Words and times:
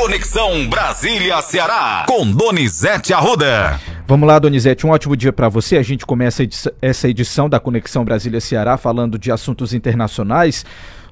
Conexão 0.00 0.68
Brasília-Ceará, 0.68 2.04
com 2.06 2.30
Donizete 2.30 3.12
Arruda. 3.12 3.80
Vamos 4.06 4.28
lá, 4.28 4.38
Donizete, 4.38 4.86
um 4.86 4.90
ótimo 4.90 5.16
dia 5.16 5.32
para 5.32 5.48
você. 5.48 5.76
A 5.76 5.82
gente 5.82 6.06
começa 6.06 6.44
essa 6.80 7.08
edição 7.08 7.48
da 7.48 7.58
Conexão 7.58 8.04
Brasília-Ceará 8.04 8.76
falando 8.76 9.18
de 9.18 9.32
assuntos 9.32 9.74
internacionais 9.74 10.64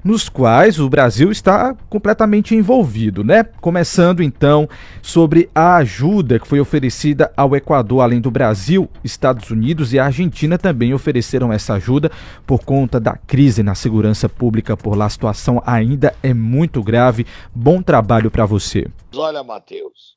nos 0.07 0.29
quais 0.29 0.79
o 0.79 0.87
Brasil 0.87 1.29
está 1.29 1.75
completamente 1.89 2.55
envolvido, 2.55 3.25
né? 3.25 3.43
Começando 3.43 4.23
então 4.23 4.69
sobre 5.01 5.49
a 5.53 5.75
ajuda 5.75 6.39
que 6.39 6.47
foi 6.47 6.61
oferecida 6.61 7.29
ao 7.35 7.53
Equador, 7.53 7.99
além 7.99 8.21
do 8.21 8.31
Brasil, 8.31 8.89
Estados 9.03 9.51
Unidos 9.51 9.91
e 9.91 9.99
a 9.99 10.05
Argentina 10.05 10.57
também 10.57 10.93
ofereceram 10.93 11.51
essa 11.51 11.73
ajuda 11.73 12.09
por 12.45 12.63
conta 12.63 13.01
da 13.01 13.17
crise 13.17 13.61
na 13.61 13.75
segurança 13.75 14.29
pública 14.29 14.77
por 14.77 14.95
lá. 14.95 15.07
A 15.07 15.09
situação 15.09 15.61
ainda 15.65 16.15
é 16.23 16.33
muito 16.33 16.81
grave. 16.81 17.25
Bom 17.53 17.81
trabalho 17.81 18.31
para 18.31 18.45
você. 18.45 18.87
Olha, 19.13 19.43
Matheus, 19.43 20.15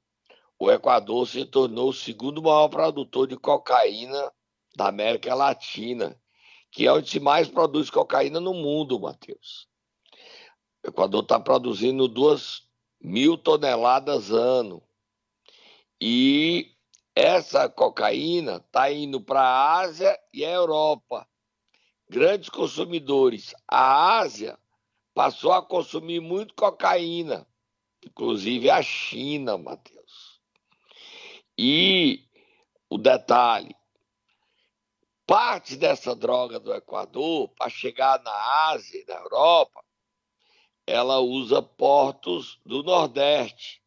o 0.56 0.70
Equador 0.70 1.26
se 1.26 1.44
tornou 1.44 1.88
o 1.88 1.92
segundo 1.92 2.40
maior 2.40 2.68
produtor 2.68 3.26
de 3.26 3.36
cocaína 3.36 4.30
da 4.76 4.86
América 4.86 5.34
Latina, 5.34 6.16
que 6.70 6.86
é 6.86 6.92
onde 6.92 7.10
se 7.10 7.18
mais 7.18 7.48
produz 7.48 7.90
cocaína 7.90 8.38
no 8.38 8.54
mundo, 8.54 9.00
Matheus. 9.00 9.69
O 10.84 10.88
Equador 10.88 11.22
está 11.22 11.38
produzindo 11.38 12.08
duas 12.08 12.62
mil 13.00 13.36
toneladas 13.36 14.30
ano. 14.30 14.82
E 16.00 16.74
essa 17.14 17.68
cocaína 17.68 18.56
está 18.56 18.90
indo 18.90 19.20
para 19.20 19.42
a 19.42 19.80
Ásia 19.80 20.18
e 20.32 20.44
a 20.44 20.50
Europa. 20.50 21.28
Grandes 22.08 22.48
consumidores. 22.48 23.54
A 23.68 24.18
Ásia 24.18 24.58
passou 25.14 25.52
a 25.52 25.62
consumir 25.62 26.20
muito 26.20 26.54
cocaína, 26.54 27.46
inclusive 28.04 28.70
a 28.70 28.82
China, 28.82 29.58
Matheus. 29.58 30.40
E 31.58 32.24
o 32.88 32.96
detalhe: 32.96 33.76
parte 35.26 35.76
dessa 35.76 36.16
droga 36.16 36.58
do 36.58 36.72
Equador, 36.72 37.48
para 37.50 37.68
chegar 37.68 38.20
na 38.22 38.70
Ásia 38.70 38.98
e 38.98 39.04
na 39.06 39.16
Europa, 39.16 39.84
ela 40.90 41.20
usa 41.20 41.62
portos 41.62 42.58
do 42.66 42.82
Nordeste, 42.82 43.80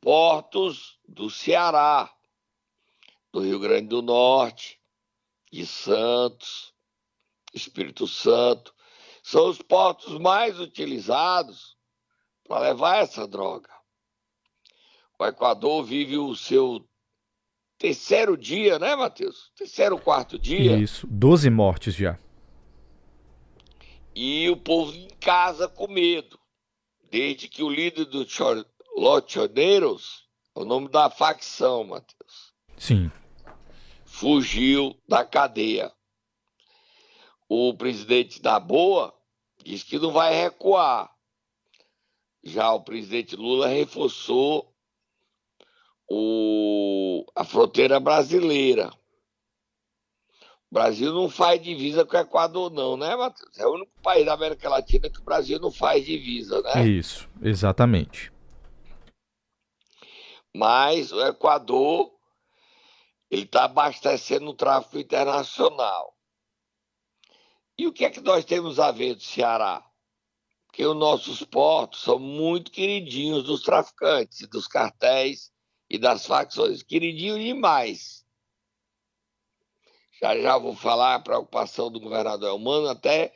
portos 0.00 0.98
do 1.06 1.28
Ceará, 1.28 2.08
do 3.32 3.40
Rio 3.40 3.58
Grande 3.58 3.88
do 3.88 4.00
Norte, 4.00 4.80
de 5.50 5.66
Santos, 5.66 6.72
Espírito 7.52 8.06
Santo. 8.06 8.72
São 9.22 9.48
os 9.48 9.60
portos 9.60 10.18
mais 10.18 10.60
utilizados 10.60 11.76
para 12.46 12.68
levar 12.68 12.98
essa 12.98 13.26
droga. 13.26 13.70
O 15.18 15.26
Equador 15.26 15.82
vive 15.82 16.16
o 16.16 16.36
seu 16.36 16.88
terceiro 17.76 18.36
dia, 18.36 18.78
né, 18.78 18.94
Matheus? 18.94 19.50
Terceiro, 19.56 19.98
quarto 19.98 20.38
dia. 20.38 20.78
Isso, 20.78 21.04
12 21.08 21.50
mortes 21.50 21.94
já 21.94 22.16
e 24.20 24.50
o 24.50 24.56
povo 24.56 24.92
em 24.92 25.06
casa 25.20 25.68
com 25.68 25.86
medo. 25.86 26.40
Desde 27.08 27.46
que 27.46 27.62
o 27.62 27.70
líder 27.70 28.04
do 28.06 28.26
Lotioneiros, 28.96 30.28
o 30.52 30.64
nome 30.64 30.88
da 30.88 31.08
facção, 31.08 31.84
Matheus. 31.84 32.52
Sim. 32.76 33.12
Fugiu 34.04 35.00
da 35.06 35.24
cadeia. 35.24 35.92
O 37.48 37.72
presidente 37.74 38.42
da 38.42 38.58
Boa 38.58 39.14
diz 39.64 39.84
que 39.84 40.00
não 40.00 40.10
vai 40.10 40.34
recuar. 40.34 41.14
Já 42.42 42.72
o 42.72 42.82
presidente 42.82 43.36
Lula 43.36 43.68
reforçou 43.68 44.74
o, 46.10 47.24
a 47.36 47.44
fronteira 47.44 48.00
brasileira. 48.00 48.90
O 50.70 50.74
Brasil 50.74 51.14
não 51.14 51.30
faz 51.30 51.62
divisa 51.62 52.04
com 52.04 52.16
o 52.16 52.20
Equador, 52.20 52.70
não, 52.70 52.96
né, 52.96 53.16
Matheus? 53.16 53.58
É 53.58 53.66
o 53.66 53.72
único 53.72 53.92
país 54.02 54.26
da 54.26 54.34
América 54.34 54.68
Latina 54.68 55.08
que 55.08 55.18
o 55.18 55.24
Brasil 55.24 55.58
não 55.58 55.70
faz 55.70 56.04
divisa, 56.04 56.60
né? 56.60 56.86
Isso, 56.86 57.28
exatamente. 57.40 58.30
Mas 60.54 61.10
o 61.10 61.24
Equador 61.24 62.12
ele 63.30 63.42
está 63.42 63.64
abastecendo 63.64 64.50
o 64.50 64.54
tráfico 64.54 64.98
internacional. 64.98 66.14
E 67.76 67.86
o 67.86 67.92
que 67.92 68.04
é 68.04 68.10
que 68.10 68.20
nós 68.20 68.44
temos 68.44 68.78
a 68.78 68.90
ver 68.90 69.14
do 69.14 69.22
Ceará? 69.22 69.84
Que 70.72 70.84
os 70.84 70.96
nossos 70.96 71.42
portos 71.44 72.02
são 72.02 72.18
muito 72.18 72.70
queridinhos 72.70 73.44
dos 73.44 73.62
traficantes, 73.62 74.46
dos 74.48 74.66
cartéis 74.66 75.50
e 75.88 75.98
das 75.98 76.26
facções. 76.26 76.82
Queridinhos 76.82 77.38
demais. 77.38 78.17
Já 80.20 80.38
já 80.40 80.58
vou 80.58 80.74
falar 80.74 81.14
a 81.14 81.20
preocupação 81.20 81.90
do 81.90 82.00
governador 82.00 82.48
Elmano, 82.48 82.88
até 82.88 83.32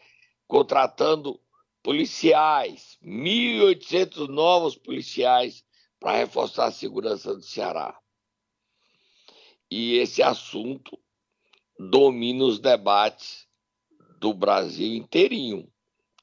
contratando 0.47 1.41
policiais, 1.83 2.99
1.800 3.05 4.29
novos 4.29 4.77
policiais 4.77 5.65
para 5.99 6.19
reforçar 6.19 6.67
a 6.67 6.73
segurança 6.73 7.35
do 7.35 7.43
Ceará. 7.43 7.97
E 9.71 9.97
esse 9.97 10.23
assunto 10.23 10.99
domina 11.79 12.45
os 12.45 12.59
debates 12.59 13.47
do 14.19 14.35
Brasil 14.35 14.95
inteirinho. 14.95 15.73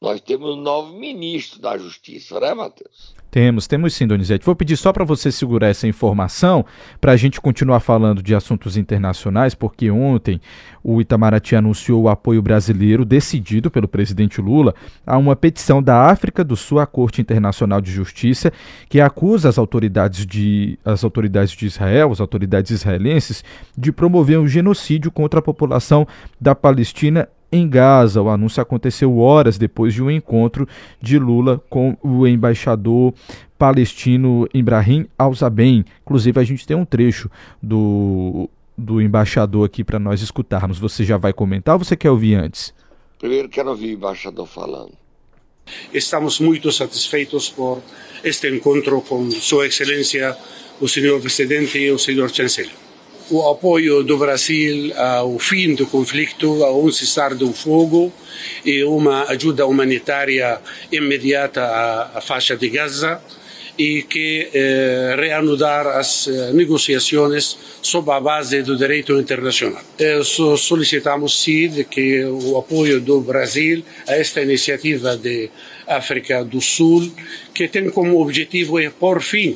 Nós 0.02 0.22
temos 0.22 0.56
um 0.56 0.62
novo 0.62 0.94
ministro 0.94 1.60
da 1.60 1.78
Justiça, 1.78 2.40
né, 2.40 2.54
Matheus? 2.54 3.16
Temos, 3.32 3.68
temos 3.68 3.94
sim, 3.94 4.08
Donizete. 4.08 4.46
Vou 4.46 4.56
pedir 4.56 4.76
só 4.76 4.92
para 4.92 5.06
você 5.06 5.32
segurar 5.32 5.68
essa 5.68 5.88
informação 5.88 6.66
para 7.00 7.12
a 7.12 7.18
gente 7.18 7.40
continuar 7.40 7.80
falando 7.80 8.24
de 8.24 8.34
assuntos 8.34 8.76
internacionais, 8.76 9.54
porque 9.54 9.92
ontem 9.92 10.42
o 10.84 11.00
Itamaraty 11.00 11.56
anunciou 11.56 12.04
o 12.04 12.10
apoio 12.10 12.42
brasileiro 12.42 13.06
decidido 13.06 13.70
pelo 13.70 13.88
presidente 13.88 14.42
Lula 14.42 14.74
a 15.06 15.18
uma 15.18 15.36
petição 15.36 15.84
da 15.84 16.06
África 16.06 16.44
do 16.44 16.56
Sul 16.56 16.80
à 16.80 16.88
Corte 16.88 17.22
Internacional 17.22 17.82
de 17.82 17.92
Justiça 17.92 18.52
que 18.88 19.00
acusa 19.00 19.50
as 19.50 19.58
autoridades 19.58 20.26
de, 20.26 20.80
as 20.84 21.04
autoridades 21.04 21.54
de 21.54 21.68
Israel, 21.68 22.12
as 22.12 22.20
autoridades 22.20 22.72
israelenses, 22.72 23.44
de 23.78 23.92
promover 23.92 24.40
um 24.40 24.48
genocídio 24.48 25.12
contra 25.12 25.40
a 25.40 25.44
população 25.44 26.08
da 26.42 26.56
Palestina 26.56 27.28
em 27.52 27.68
Gaza. 27.68 28.22
O 28.22 28.30
anúncio 28.30 28.62
aconteceu 28.62 29.18
horas 29.18 29.58
depois 29.58 29.94
de 29.94 30.02
um 30.02 30.10
encontro 30.10 30.68
de 31.02 31.18
Lula 31.18 31.62
com 31.70 31.98
o 32.02 32.28
embaixador 32.28 33.14
palestino 33.58 34.48
Ibrahim 34.54 35.08
Al-Zaben. 35.18 35.84
Inclusive, 36.02 36.40
a 36.40 36.44
gente 36.44 36.66
tem 36.66 36.78
um 36.78 36.86
trecho 36.86 37.30
do, 37.62 38.50
do 38.78 39.02
embaixador 39.02 39.66
aqui 39.66 39.84
para 39.84 40.00
nós 40.00 40.22
escutarmos. 40.22 40.80
Você 40.80 41.04
já 41.04 41.18
vai 41.18 41.34
comentar 41.34 41.76
ou 41.76 41.84
você 41.84 41.98
quer 41.98 42.10
ouvir 42.10 42.36
antes? 42.36 42.74
Primeiro 43.18 43.50
quero 43.50 43.70
ouvir 43.70 43.88
o 43.88 43.94
embaixador 43.98 44.48
falando. 44.48 44.94
Estamos 45.94 46.40
muito 46.40 46.72
satisfeitos 46.72 47.50
por 47.50 47.84
este 48.24 48.50
encontro 48.50 49.02
com 49.02 49.30
Sua 49.30 49.68
Excelência, 49.68 50.36
o 50.82 50.88
senhor 50.88 51.22
presidente 51.22 51.78
e 51.78 51.92
o 51.92 52.00
senhor 52.00 52.30
chanceler 52.32 52.89
o 53.30 53.48
apoio 53.48 54.04
do 54.04 54.18
Brasil 54.18 54.92
ao 54.98 55.38
fim 55.38 55.76
do 55.76 55.86
conflito, 55.86 56.64
a 56.64 56.76
um 56.76 56.92
cessar 56.92 57.36
do 57.36 57.54
fogo 57.54 58.12
e 58.66 58.84
uma 58.84 59.24
ajuda 59.30 59.66
humanitária 59.66 60.60
imediata 60.92 61.64
à, 62.16 62.22
faixa 62.22 62.56
de 62.56 62.70
Gaza 62.70 63.22
e 63.78 64.04
que 64.04 64.50
eh, 64.54 65.16
reanudar 65.18 65.88
as 65.88 66.28
eh, 66.28 66.52
negociações 66.52 67.58
sob 67.82 68.12
a 68.12 68.20
base 68.20 68.62
do 68.62 68.76
direito 68.76 69.18
internacional. 69.18 69.82
Eh, 69.98 70.20
solicitamos 70.58 71.42
sim 71.42 71.86
que 71.90 72.26
o 72.26 72.58
apoio 72.58 73.00
do 73.00 73.22
Brasil 73.22 73.82
a 74.06 74.16
esta 74.18 74.42
iniciativa 74.42 75.16
de 75.16 75.50
África 75.88 76.44
do 76.44 76.60
Sul, 76.60 77.10
que 77.54 77.70
tem 77.70 77.90
como 77.90 78.20
objetivo 78.20 78.78
é 78.80 78.90
pôr 78.90 79.22
fim 79.22 79.56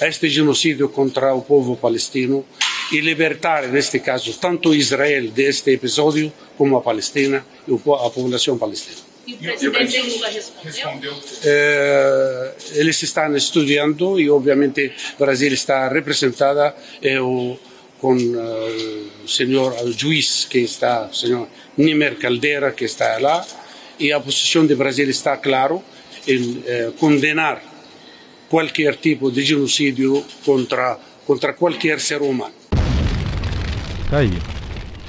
a 0.00 0.06
este 0.06 0.30
genocídio 0.30 0.88
contra 0.88 1.34
o 1.34 1.42
povo 1.42 1.76
palestino 1.76 2.46
e 2.92 3.00
libertar, 3.00 3.68
neste 3.68 4.00
caso, 4.00 4.36
tanto 4.38 4.74
Israel 4.74 5.30
deste 5.30 5.70
episódio 5.70 6.32
como 6.56 6.76
a 6.76 6.80
Palestina 6.80 7.44
e 7.66 7.72
a 7.72 8.10
população 8.10 8.58
palestina. 8.58 8.98
E 9.26 9.34
o 9.68 9.70
presidente 9.70 10.10
Lula 10.10 10.28
respondeu? 10.28 11.14
É, 11.44 12.52
eles 12.74 13.00
estão 13.02 13.36
estudando 13.36 14.18
e, 14.18 14.28
obviamente, 14.28 14.92
o 15.16 15.24
Brasil 15.24 15.52
está 15.52 15.88
representada 15.88 16.74
é, 17.00 17.20
o, 17.20 17.56
com 18.00 18.16
uh, 18.16 19.10
o 19.24 19.28
senhor 19.28 19.74
juiz 19.96 20.46
que 20.46 20.58
está, 20.58 21.06
o 21.06 21.14
senhor 21.14 21.48
Nimer 21.76 22.16
Caldeira, 22.16 22.72
que 22.72 22.84
está 22.84 23.18
lá, 23.18 23.46
e 23.98 24.12
a 24.12 24.18
posição 24.18 24.66
do 24.66 24.74
Brasil 24.74 25.08
está 25.08 25.36
claro 25.36 25.82
em 26.26 26.62
eh, 26.66 26.90
condenar 26.98 27.62
qualquer 28.48 28.96
tipo 28.96 29.30
de 29.30 29.42
genocídio 29.42 30.24
contra, 30.44 30.98
contra 31.26 31.52
qualquer 31.52 32.00
ser 32.00 32.22
humano. 32.22 32.59
Tá 34.10 34.18
aí. 34.18 34.30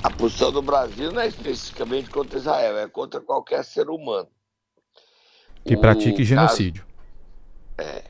A 0.03 0.11
posição 0.11 0.51
do 0.51 0.61
Brasil 0.61 1.11
não 1.11 1.21
é 1.23 1.27
especificamente 1.27 2.07
contra 2.11 2.37
Israel, 2.37 2.77
é 2.77 2.87
contra 2.87 3.19
qualquer 3.19 3.65
ser 3.65 3.89
humano. 3.89 4.29
Que 5.65 5.73
o 5.73 5.81
pratique 5.81 6.23
genocídio. 6.23 6.85
Caso, 7.75 7.89
é. 7.89 8.03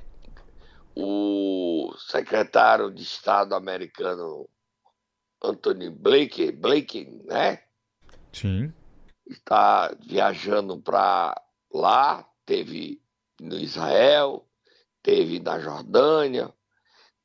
O 0.94 1.94
secretário 1.98 2.92
de 2.92 3.04
Estado 3.04 3.56
americano 3.56 4.50
Anthony 5.42 5.90
Blake, 5.90 6.52
Blake, 6.52 7.24
né? 7.24 7.64
Sim. 8.34 8.74
Está 9.26 9.96
viajando 10.06 10.78
para 10.78 11.42
lá, 11.74 12.28
teve 12.46 13.02
no 13.40 13.58
Israel, 13.58 14.46
teve 15.02 15.40
na 15.40 15.58
Jordânia, 15.58 16.54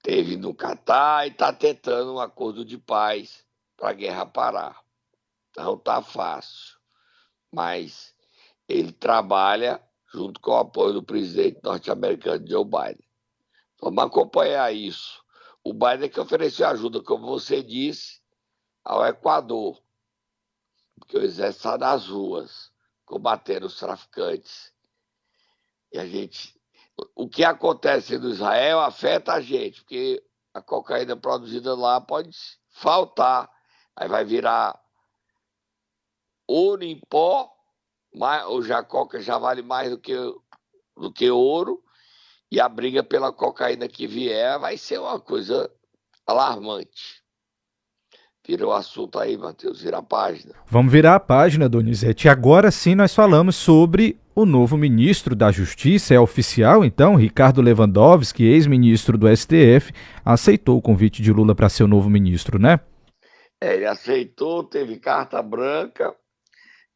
teve 0.05 0.37
no 0.37 0.55
Catar 0.55 1.27
e 1.27 1.33
está 1.33 1.53
tentando 1.53 2.15
um 2.15 2.21
acordo 2.21 2.65
de 2.65 2.79
paz 2.79 3.45
para 3.77 3.91
a 3.91 3.93
guerra 3.93 4.27
parar. 4.27 4.83
Não 5.57 5.75
está 5.75 6.03
fácil, 6.03 6.77
mas 7.53 8.15
ele 8.69 8.93
trabalha 8.93 9.83
junto 10.13 10.41
com 10.41 10.53
o 10.53 10.57
apoio 10.57 10.95
do 10.95 11.03
presidente 11.03 11.61
norte-americano 11.63 12.47
Joe 12.47 12.65
Biden. 12.65 13.07
Vamos 13.81 14.05
acompanhar 14.05 14.73
isso. 14.75 15.23
O 15.63 15.73
Biden 15.73 16.09
que 16.09 16.21
ofereceu 16.21 16.69
ajuda, 16.69 17.03
como 17.03 17.27
você 17.27 17.63
disse, 17.63 18.21
ao 18.85 19.05
Equador, 19.05 19.83
porque 20.99 21.19
o 21.19 21.23
exército 21.23 21.69
está 21.69 21.79
nas 21.79 22.07
ruas, 22.07 22.71
combatendo 23.05 23.67
os 23.67 23.79
traficantes. 23.79 24.73
E 25.93 25.99
a 25.99 26.07
gente. 26.07 26.57
O 27.15 27.29
que 27.29 27.45
acontece 27.45 28.17
no 28.17 28.31
Israel 28.31 28.81
afeta 28.81 29.35
a 29.35 29.41
gente, 29.41 29.83
porque 29.83 30.25
a 30.55 30.63
cocaína 30.63 31.15
produzida 31.17 31.75
lá 31.75 32.01
pode 32.01 32.35
faltar. 32.71 33.51
Aí 33.97 34.09
vai 34.09 34.25
virar 34.25 34.79
ouro 36.47 36.85
em 36.85 37.01
pó, 37.09 37.51
o 38.49 38.63
já 38.63 38.83
coca 38.83 39.21
já 39.21 39.39
vale 39.39 39.63
mais 39.63 39.91
do 39.91 39.99
que, 39.99 40.15
do 40.97 41.13
que 41.13 41.31
ouro, 41.31 41.83
e 42.51 42.61
a 42.61 42.69
briga 42.69 43.03
pela 43.03 43.33
cocaína 43.33 43.89
que 43.89 44.07
vier 44.07 44.59
vai 44.59 44.77
ser 44.77 45.01
uma 45.01 45.19
coisa 45.19 45.71
alarmante. 46.27 47.25
Vira 48.47 48.65
o 48.65 48.73
assunto 48.73 49.19
aí, 49.19 49.37
Matheus, 49.37 49.83
vira 49.83 49.99
a 49.99 50.03
página. 50.03 50.55
Vamos 50.67 50.93
virar 50.93 51.17
a 51.17 51.21
página, 51.21 51.69
Donizete. 51.69 52.29
Agora 52.29 52.71
sim 52.71 52.95
nós 52.95 53.13
falamos 53.13 53.57
sobre 53.57 54.21
o 54.37 54.47
novo 54.47 54.77
ministro 54.77 55.35
da 55.35 55.51
Justiça. 55.51 56.15
É 56.15 56.21
oficial, 56.21 56.85
então? 56.85 57.17
Ricardo 57.17 57.61
Lewandowski, 57.61 58.45
ex-ministro 58.45 59.19
do 59.19 59.27
STF, 59.35 59.93
aceitou 60.25 60.79
o 60.79 60.83
convite 60.83 61.23
de 61.23 61.33
Lula 61.33 61.57
para 61.57 61.69
ser 61.69 61.83
o 61.83 61.89
novo 61.89 62.09
ministro, 62.09 62.57
né? 62.57 62.79
É, 63.61 63.75
ele 63.75 63.87
aceitou, 63.87 64.65
teve 64.65 64.99
carta 64.99 65.43
branca, 65.43 66.15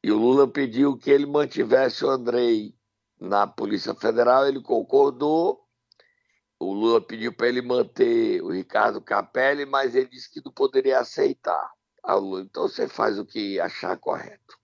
e 0.02 0.10
o 0.10 0.18
Lula 0.18 0.48
pediu 0.48 0.96
que 0.96 1.10
ele 1.10 1.26
mantivesse 1.26 2.04
o 2.04 2.10
Andrei 2.10 2.74
na 3.20 3.46
Polícia 3.46 3.94
Federal, 3.94 4.46
ele 4.46 4.62
concordou. 4.62 5.62
O 6.58 6.72
Lula 6.72 7.00
pediu 7.00 7.34
para 7.34 7.48
ele 7.48 7.62
manter 7.62 8.42
o 8.42 8.50
Ricardo 8.50 9.00
Capelli, 9.00 9.66
mas 9.66 9.94
ele 9.94 10.08
disse 10.08 10.30
que 10.30 10.42
não 10.44 10.52
poderia 10.52 11.00
aceitar. 11.00 11.70
Ah, 12.02 12.14
Lula, 12.14 12.42
então 12.42 12.62
você 12.62 12.88
faz 12.88 13.18
o 13.18 13.26
que 13.26 13.60
achar 13.60 13.96
correto. 13.98 14.58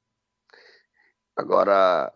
Agora, 1.36 2.12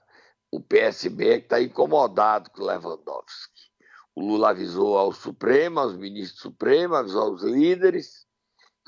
o 0.50 0.60
PSB 0.60 1.38
está 1.38 1.60
incomodado 1.60 2.50
com 2.50 2.62
o 2.62 2.66
Lewandowski. 2.66 3.70
O 4.14 4.22
Lula 4.22 4.50
avisou 4.50 4.96
ao 4.98 5.12
Supremo, 5.12 5.80
aos 5.80 5.96
ministros 5.96 6.40
Supremos, 6.40 6.98
avisou 6.98 7.22
aos 7.22 7.42
líderes, 7.42 8.26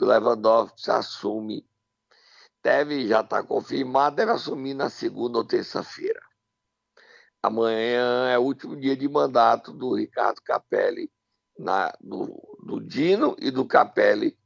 que 0.02 0.04
o 0.04 0.08
Lewandowski 0.08 0.90
assume, 0.90 1.64
deve, 2.60 3.06
já 3.06 3.20
está 3.20 3.40
confirmado, 3.40 4.16
deve 4.16 4.32
assumir 4.32 4.74
na 4.74 4.90
segunda 4.90 5.38
ou 5.38 5.44
terça-feira. 5.44 6.20
Amanhã 7.40 8.28
é 8.28 8.36
o 8.36 8.42
último 8.42 8.74
dia 8.74 8.96
de 8.96 9.08
mandato 9.08 9.72
do 9.72 9.94
Ricardo 9.94 10.42
Capelli, 10.42 11.08
na, 11.56 11.92
do, 12.00 12.58
do 12.64 12.80
Dino 12.80 13.36
e 13.38 13.52
do 13.52 13.64
Capelli 13.64 14.36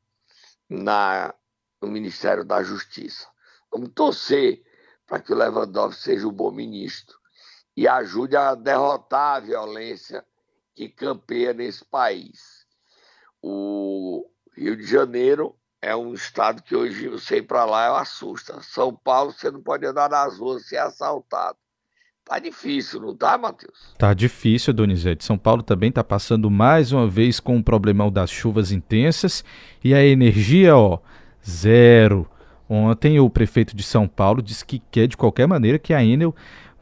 na, 0.69 1.35
no 1.81 1.89
Ministério 1.89 2.45
da 2.45 2.63
Justiça. 2.63 3.27
Vamos 3.73 3.93
torcer 3.95 4.63
para 5.07 5.21
que 5.21 5.33
o 5.33 5.37
Lewandowski 5.37 6.03
seja 6.03 6.29
um 6.29 6.33
bom 6.33 6.51
ministro 6.51 7.19
e 7.75 7.89
ajude 7.89 8.37
a 8.37 8.55
derrotar 8.55 9.37
a 9.37 9.41
violência 9.41 10.23
que 10.75 10.91
campeia 10.91 11.55
nesse 11.55 11.83
país. 11.83 12.67
O 13.41 14.31
Rio 14.57 14.77
de 14.77 14.87
Janeiro 14.87 15.55
é 15.83 15.95
um 15.95 16.15
estado 16.15 16.63
que 16.63 16.75
hoje 16.75 17.09
você 17.09 17.37
ir 17.39 17.43
para 17.43 17.65
lá 17.65 18.01
assusta. 18.01 18.61
São 18.63 18.95
Paulo, 18.95 19.33
você 19.33 19.51
não 19.51 19.63
pode 19.63 19.85
andar 19.85 20.09
nas 20.09 20.39
ruas 20.39 20.67
ser 20.67 20.79
assaltado. 20.79 21.59
Tá 22.25 22.39
difícil, 22.41 23.01
não 23.01 23.15
tá, 23.15 23.39
Matheus? 23.39 23.95
Tá 23.97 24.13
difícil, 24.13 24.73
Donizete. 24.73 25.25
São 25.25 25.39
Paulo 25.39 25.63
também 25.63 25.93
tá 25.93 26.03
passando 26.03 26.51
mais 26.51 26.91
uma 26.91 27.07
vez 27.07 27.39
com 27.39 27.57
o 27.57 27.63
problemão 27.63 28.11
das 28.11 28.31
chuvas 28.31 28.73
intensas 28.73 29.45
e 29.85 29.95
a 29.95 30.05
energia, 30.05 30.77
ó, 30.77 30.99
zero. 31.49 32.29
Ontem 32.69 33.21
o 33.21 33.31
prefeito 33.31 33.77
de 33.77 33.85
São 33.85 34.09
Paulo 34.09 34.43
disse 34.43 34.65
que 34.65 34.83
quer 34.91 35.07
de 35.07 35.17
qualquer 35.17 35.47
maneira 35.47 35.79
que 35.79 35.95
a 35.95 36.03
Enel 36.03 36.35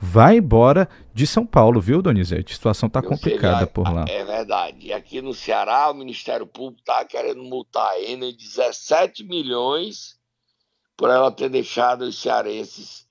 vá 0.05 0.35
embora 0.35 0.89
de 1.15 1.27
São 1.27 1.47
Paulo, 1.47 1.81
viu, 1.81 2.03
Donizete? 2.03 2.53
A 2.53 2.57
situação 2.57 2.89
tá 2.89 3.01
complicada 3.01 3.67
por 3.67 3.91
lá. 3.91 4.05
É 4.07 4.23
verdade. 4.23 4.89
E 4.89 4.93
aqui 4.93 5.23
no 5.23 5.33
Ceará, 5.33 5.91
o 5.91 5.95
Ministério 5.95 6.47
Público 6.47 6.83
tá 6.85 7.05
querendo 7.05 7.43
multar 7.43 7.93
a 7.93 8.01
Enel 8.01 8.33
17 8.37 9.25
milhões 9.25 10.17
por 10.97 11.09
ela 11.09 11.33
ter 11.33 11.49
deixado 11.49 12.03
os 12.03 12.21
cearenses 12.21 13.07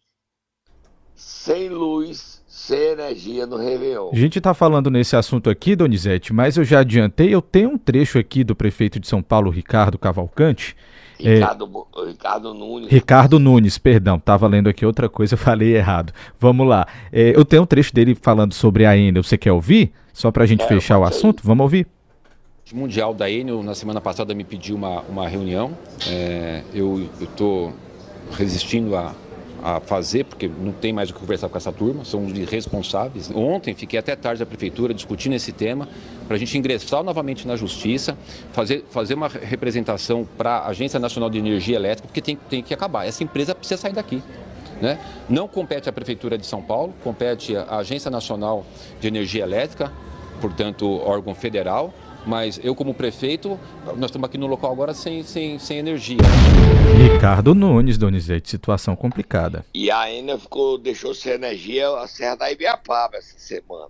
sem 1.15 1.67
luz, 1.69 2.43
sem 2.47 2.79
energia 2.79 3.45
no 3.45 3.57
Réveillon. 3.57 4.11
A 4.13 4.15
gente 4.15 4.37
está 4.37 4.53
falando 4.53 4.89
nesse 4.89 5.15
assunto 5.15 5.49
aqui, 5.49 5.75
Donizete, 5.75 6.31
mas 6.31 6.57
eu 6.57 6.63
já 6.63 6.79
adiantei, 6.79 7.33
eu 7.33 7.41
tenho 7.41 7.71
um 7.71 7.77
trecho 7.77 8.19
aqui 8.19 8.43
do 8.43 8.55
prefeito 8.55 8.99
de 8.99 9.07
São 9.07 9.21
Paulo, 9.21 9.49
Ricardo 9.49 9.97
Cavalcante. 9.97 10.75
Ricardo, 11.19 11.87
é... 11.95 12.05
Ricardo 12.05 12.53
Nunes. 12.53 12.89
Ricardo 12.89 13.39
Nunes, 13.39 13.77
perdão, 13.77 14.17
estava 14.17 14.47
lendo 14.47 14.69
aqui 14.69 14.85
outra 14.85 15.07
coisa, 15.07 15.35
falei 15.37 15.75
errado. 15.75 16.13
Vamos 16.39 16.67
lá. 16.67 16.87
É, 17.11 17.35
eu 17.35 17.45
tenho 17.45 17.63
um 17.63 17.65
trecho 17.65 17.93
dele 17.93 18.15
falando 18.15 18.53
sobre 18.53 18.85
a 18.85 18.97
Enel. 18.97 19.23
Você 19.23 19.37
quer 19.37 19.51
ouvir? 19.51 19.91
Só 20.13 20.31
para 20.31 20.43
a 20.43 20.47
gente 20.47 20.63
é, 20.63 20.67
fechar 20.67 20.99
o 20.99 21.03
assunto? 21.03 21.41
Vamos 21.43 21.63
ouvir. 21.63 21.87
O 22.71 22.77
Mundial 22.77 23.13
da 23.13 23.29
Enel, 23.29 23.61
na 23.61 23.75
semana 23.75 23.99
passada, 23.99 24.33
me 24.33 24.43
pediu 24.43 24.75
uma, 24.75 25.01
uma 25.01 25.27
reunião. 25.27 25.71
É, 26.07 26.63
eu 26.73 27.09
estou 27.21 27.73
resistindo 28.31 28.95
a, 28.95 29.13
a 29.63 29.79
fazer, 29.79 30.25
porque 30.25 30.47
não 30.47 30.73
tem 30.73 30.91
mais 30.91 31.09
o 31.09 31.13
que 31.13 31.21
conversar 31.21 31.47
com 31.47 31.57
essa 31.57 31.71
turma, 31.71 32.03
são 32.03 32.25
os 32.25 32.37
irresponsáveis. 32.37 33.31
Ontem 33.33 33.73
fiquei 33.73 33.97
até 33.97 34.13
tarde 34.13 34.41
na 34.41 34.45
prefeitura 34.45 34.93
discutindo 34.93 35.33
esse 35.33 35.53
tema, 35.53 35.87
para 36.27 36.35
a 36.35 36.39
gente 36.39 36.57
ingressar 36.57 37.01
novamente 37.01 37.47
na 37.47 37.55
justiça, 37.55 38.17
fazer, 38.51 38.83
fazer 38.89 39.13
uma 39.13 39.29
representação 39.29 40.27
para 40.37 40.57
a 40.57 40.67
Agência 40.67 40.99
Nacional 40.99 41.29
de 41.29 41.37
Energia 41.37 41.77
Elétrica, 41.77 42.07
porque 42.09 42.21
tem, 42.21 42.35
tem 42.49 42.61
que 42.61 42.73
acabar. 42.73 43.07
Essa 43.07 43.23
empresa 43.23 43.55
precisa 43.55 43.79
sair 43.79 43.93
daqui. 43.93 44.21
Né? 44.81 44.99
Não 45.29 45.47
compete 45.47 45.87
à 45.87 45.93
Prefeitura 45.93 46.37
de 46.37 46.45
São 46.45 46.61
Paulo, 46.61 46.93
compete 47.01 47.55
à 47.55 47.77
Agência 47.77 48.11
Nacional 48.11 48.65
de 48.99 49.07
Energia 49.07 49.43
Elétrica, 49.43 49.93
portanto, 50.41 50.99
órgão 51.05 51.33
federal, 51.33 51.93
mas 52.25 52.59
eu, 52.63 52.73
como 52.75 52.93
prefeito, 52.93 53.59
nós 53.97 54.05
estamos 54.05 54.27
aqui 54.27 54.37
no 54.37 54.47
local 54.47 54.71
agora 54.71 54.93
sem, 54.93 55.23
sem, 55.23 55.59
sem 55.59 55.77
energia. 55.77 56.17
Ricardo 56.97 57.53
Nunes, 57.53 57.97
Donizete, 57.97 58.49
situação 58.49 58.95
complicada. 58.95 59.65
E 59.73 59.91
a 59.91 60.11
Enel 60.11 60.39
ficou, 60.39 60.77
deixou 60.77 61.13
sem 61.13 61.33
energia 61.33 61.89
a 61.89 62.07
Serra 62.07 62.35
da 62.35 62.51
Ibiapaba 62.51 63.17
essa 63.17 63.37
semana. 63.37 63.89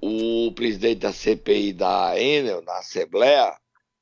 O 0.00 0.52
presidente 0.52 1.00
da 1.00 1.12
CPI 1.12 1.72
da 1.72 2.18
Enel, 2.18 2.62
na 2.62 2.78
Assembleia, 2.78 3.54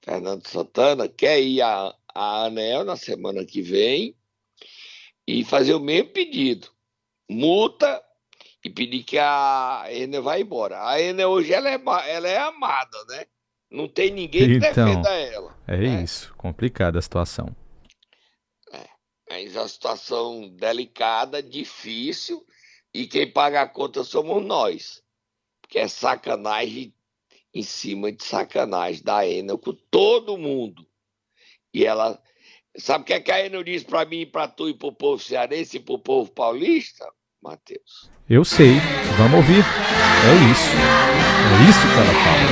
Fernando 0.03 0.47
Santana, 0.47 1.09
quer 1.09 1.41
ir 1.41 1.63
à, 1.63 1.95
à 2.15 2.45
ANEL 2.45 2.85
na 2.85 2.97
semana 2.97 3.45
que 3.45 3.63
vem 3.63 4.15
e 5.27 5.45
fazer 5.45 5.75
o 5.75 5.81
mesmo 5.81 6.11
pedido. 6.11 6.69
Multa 7.29 8.03
e 8.65 8.71
pedir 8.71 9.05
que 9.05 9.19
a 9.19 9.85
Enel 9.91 10.23
vá 10.23 10.41
embora. 10.41 10.89
A 10.89 11.01
Enel 11.01 11.29
hoje 11.29 11.53
ela 11.53 11.69
é, 11.69 11.81
ela 12.09 12.29
é 12.29 12.39
amada, 12.39 13.05
né? 13.09 13.27
Não 13.71 13.87
tem 13.87 14.11
ninguém 14.11 14.49
que 14.49 14.67
então, 14.67 14.87
defenda 14.87 15.11
ela. 15.11 15.59
É 15.67 15.77
né? 15.77 16.03
isso, 16.03 16.35
complicada 16.37 16.99
a 16.99 17.03
situação. 17.03 17.55
É, 18.73 18.89
mas 19.29 19.57
a 19.57 19.69
situação 19.69 20.49
delicada, 20.49 21.43
difícil, 21.43 22.47
e 22.93 23.07
quem 23.07 23.31
paga 23.31 23.63
a 23.63 23.69
conta 23.69 24.03
somos 24.03 24.43
nós. 24.43 25.03
Porque 25.61 25.79
é 25.79 25.89
sacanagem 25.89 26.95
em 27.53 27.63
cima 27.63 28.11
de 28.11 28.25
sacanagem 28.25 29.03
da 29.03 29.27
Enel 29.27 29.59
com 29.59 29.75
todo 29.91 30.39
mundo. 30.39 30.87
E 31.73 31.85
ela. 31.85 32.21
Sabe 32.77 33.03
o 33.03 33.07
que, 33.07 33.13
é 33.13 33.21
que 33.21 33.31
a 33.31 33.45
Enel 33.45 33.63
diz 33.63 33.85
para 33.85 34.05
mim, 34.05 34.27
para 34.27 34.49
tu 34.49 34.69
e 34.69 34.75
para 34.75 34.89
o 34.89 34.93
povo 34.93 35.23
cearense 35.23 35.77
e 35.77 35.81
para 35.81 35.95
o 35.95 35.99
povo 35.99 36.33
paulista? 36.33 37.07
Mateus. 37.45 38.11
Eu 38.29 38.43
sei, 38.43 38.81
vamos 39.19 39.37
ouvir. 39.37 39.63
É 39.63 40.35
isso. 40.51 40.71
É 41.53 41.69
isso 41.69 41.87
que 41.87 41.99
ela 41.99 42.15
fala. 42.25 42.49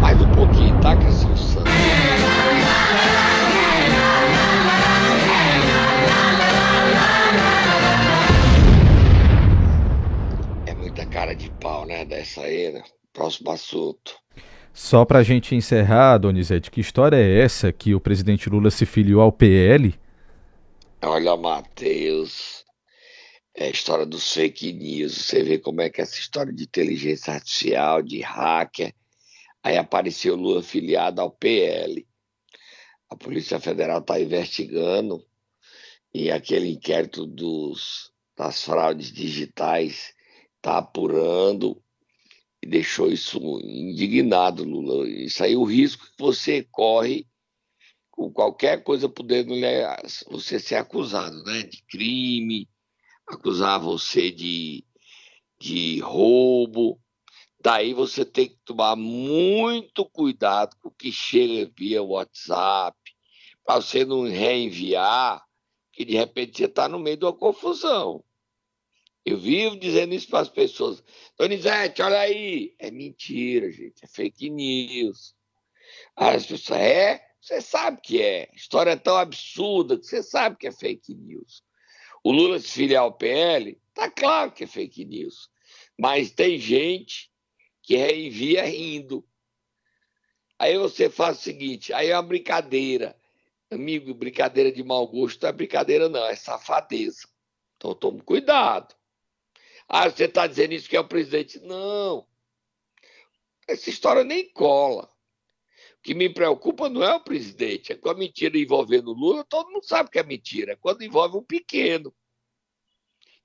Mais 0.00 0.20
um 0.20 0.32
pouquinho, 0.32 0.80
tá, 0.80 0.96
Cassio 0.96 1.36
Santos? 1.36 1.72
É 10.66 10.74
muita 10.74 11.04
legal, 11.04 11.86
né? 11.86 12.04
Dessa 12.04 12.40
aí, 12.40 12.72
né? 12.72 12.82
Próximo 13.12 13.52
assunto. 13.52 14.20
Só 14.74 15.04
para 15.04 15.20
a 15.20 15.22
gente 15.22 15.54
encerrar, 15.54 16.18
Donizete, 16.18 16.70
que 16.70 16.80
história 16.80 17.16
é 17.16 17.40
essa 17.40 17.70
que 17.70 17.94
o 17.94 18.00
presidente 18.00 18.48
Lula 18.48 18.70
se 18.70 18.86
filiou 18.86 19.20
ao 19.20 19.30
PL? 19.30 19.94
Olha, 21.04 21.36
Matheus, 21.36 22.64
é 23.56 23.64
a 23.64 23.70
história 23.70 24.06
dos 24.06 24.32
fake 24.32 24.72
news. 24.72 25.12
Você 25.12 25.42
vê 25.42 25.58
como 25.58 25.80
é 25.80 25.90
que 25.90 26.00
essa 26.00 26.16
história 26.16 26.52
de 26.52 26.62
inteligência 26.62 27.34
artificial, 27.34 28.00
de 28.00 28.20
hacker. 28.20 28.94
Aí 29.64 29.76
apareceu 29.76 30.36
Lula 30.36 30.62
filiado 30.62 31.20
ao 31.20 31.32
PL. 31.32 32.06
A 33.10 33.16
Polícia 33.16 33.58
Federal 33.58 33.98
está 33.98 34.20
investigando 34.20 35.26
e 36.14 36.30
aquele 36.30 36.70
inquérito 36.70 37.26
dos, 37.26 38.12
das 38.36 38.62
fraudes 38.62 39.10
digitais 39.10 40.14
está 40.56 40.78
apurando 40.78 41.82
e 42.62 42.66
deixou 42.68 43.10
isso 43.10 43.40
indignado, 43.64 44.62
Lula. 44.62 45.08
Isso 45.08 45.42
aí 45.42 45.54
é 45.54 45.56
o 45.56 45.64
risco 45.64 46.04
que 46.04 46.22
você 46.22 46.62
corre 46.70 47.26
com 48.12 48.30
qualquer 48.30 48.84
coisa 48.84 49.08
podendo 49.08 49.54
você 50.30 50.60
ser 50.60 50.76
acusado, 50.76 51.42
né? 51.42 51.62
De 51.62 51.82
crime, 51.84 52.68
acusar 53.26 53.80
você 53.80 54.30
de, 54.30 54.84
de 55.58 55.98
roubo. 56.00 57.00
Daí 57.60 57.94
você 57.94 58.24
tem 58.24 58.50
que 58.50 58.58
tomar 58.64 58.94
muito 58.96 60.04
cuidado 60.04 60.76
com 60.80 60.88
o 60.88 60.94
que 60.94 61.10
chega 61.10 61.72
via 61.76 62.02
WhatsApp, 62.02 62.96
para 63.64 63.80
você 63.80 64.04
não 64.04 64.28
reenviar, 64.28 65.42
que 65.92 66.04
de 66.04 66.14
repente 66.14 66.58
você 66.58 66.66
está 66.66 66.88
no 66.88 66.98
meio 66.98 67.16
de 67.16 67.24
uma 67.24 67.32
confusão. 67.32 68.22
Eu 69.24 69.38
vivo 69.38 69.78
dizendo 69.78 70.14
isso 70.14 70.28
para 70.28 70.40
as 70.40 70.48
pessoas. 70.48 71.02
Donizete, 71.38 72.02
olha 72.02 72.18
aí. 72.18 72.74
É 72.78 72.90
mentira, 72.90 73.70
gente. 73.70 74.04
É 74.04 74.08
fake 74.08 74.50
news. 74.50 75.34
Aí 76.16 76.36
as 76.36 76.44
pessoas, 76.44 76.80
é? 76.80 77.31
Você 77.42 77.60
sabe 77.60 78.00
que 78.00 78.22
é. 78.22 78.48
História 78.54 78.96
tão 78.96 79.16
absurda 79.16 79.98
que 79.98 80.06
você 80.06 80.22
sabe 80.22 80.56
que 80.56 80.68
é 80.68 80.72
fake 80.72 81.12
news. 81.12 81.64
O 82.22 82.30
Lula 82.30 82.60
se 82.60 82.70
filiar 82.70 83.02
ao 83.02 83.12
PL, 83.12 83.76
tá 83.92 84.08
claro 84.08 84.52
que 84.52 84.62
é 84.62 84.66
fake 84.66 85.04
news. 85.04 85.50
Mas 85.98 86.30
tem 86.30 86.56
gente 86.56 87.32
que 87.82 87.96
reenvia 87.96 88.64
rindo. 88.64 89.26
Aí 90.56 90.78
você 90.78 91.10
faz 91.10 91.38
o 91.38 91.42
seguinte, 91.42 91.92
aí 91.92 92.10
é 92.10 92.16
uma 92.16 92.22
brincadeira. 92.22 93.18
Amigo, 93.68 94.14
brincadeira 94.14 94.70
de 94.70 94.84
mau 94.84 95.04
gosto 95.08 95.42
não 95.42 95.48
é 95.48 95.52
brincadeira 95.52 96.08
não, 96.08 96.24
é 96.24 96.36
safadeza. 96.36 97.26
Então 97.76 97.92
tome 97.92 98.20
cuidado. 98.20 98.94
Ah, 99.88 100.08
você 100.08 100.26
está 100.26 100.46
dizendo 100.46 100.74
isso 100.74 100.88
que 100.88 100.96
é 100.96 101.00
o 101.00 101.08
presidente. 101.08 101.58
Não. 101.58 102.24
Essa 103.66 103.90
história 103.90 104.22
nem 104.22 104.48
cola. 104.48 105.11
O 106.02 106.04
que 106.04 106.14
me 106.14 106.28
preocupa 106.28 106.88
não 106.88 107.02
é 107.02 107.14
o 107.14 107.20
presidente, 107.20 107.92
é 107.92 107.96
com 107.96 108.08
a 108.10 108.14
mentira 108.14 108.58
envolvendo 108.58 109.12
Lula, 109.12 109.44
todo 109.44 109.70
mundo 109.70 109.84
sabe 109.84 110.10
que 110.10 110.18
é 110.18 110.22
mentira. 110.24 110.76
Quando 110.76 111.02
envolve 111.02 111.36
um 111.36 111.44
pequeno, 111.44 112.12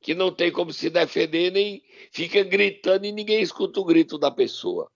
que 0.02 0.16
não 0.16 0.34
tem 0.34 0.52
como 0.52 0.74
se 0.74 0.90
defender, 0.90 1.52
nem 1.52 1.84
fica 2.12 2.44
gritando 2.44 3.06
e 3.06 3.12
ninguém 3.12 3.42
escuta 3.42 3.80
o 3.80 3.86
grito 3.86 4.18
da 4.18 4.32
pessoa. 4.32 4.92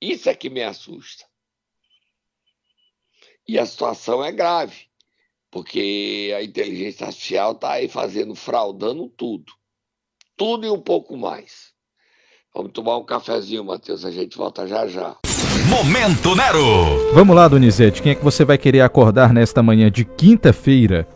Isso 0.00 0.28
é 0.28 0.34
que 0.34 0.50
me 0.50 0.62
assusta. 0.62 1.24
E 3.46 3.58
a 3.58 3.64
situação 3.64 4.24
é 4.24 4.32
grave, 4.32 4.88
porque 5.50 6.34
a 6.36 6.42
inteligência 6.42 7.06
artificial 7.06 7.52
está 7.52 7.72
aí 7.72 7.88
fazendo, 7.88 8.34
fraudando 8.34 9.08
tudo 9.08 9.58
tudo 10.38 10.64
e 10.64 10.70
um 10.70 10.80
pouco 10.80 11.16
mais. 11.16 11.74
Vamos 12.54 12.72
tomar 12.72 12.96
um 12.96 13.04
cafezinho, 13.04 13.64
Matheus, 13.64 14.04
a 14.04 14.10
gente 14.10 14.38
volta 14.38 14.66
já 14.66 14.86
já. 14.86 15.18
Momento 15.68 16.34
Nero! 16.34 17.12
Vamos 17.12 17.36
lá, 17.36 17.46
Donizete, 17.46 18.00
quem 18.00 18.12
é 18.12 18.14
que 18.14 18.24
você 18.24 18.42
vai 18.42 18.56
querer 18.56 18.80
acordar 18.80 19.34
nesta 19.34 19.62
manhã 19.62 19.90
de 19.90 20.02
quinta-feira? 20.02 21.06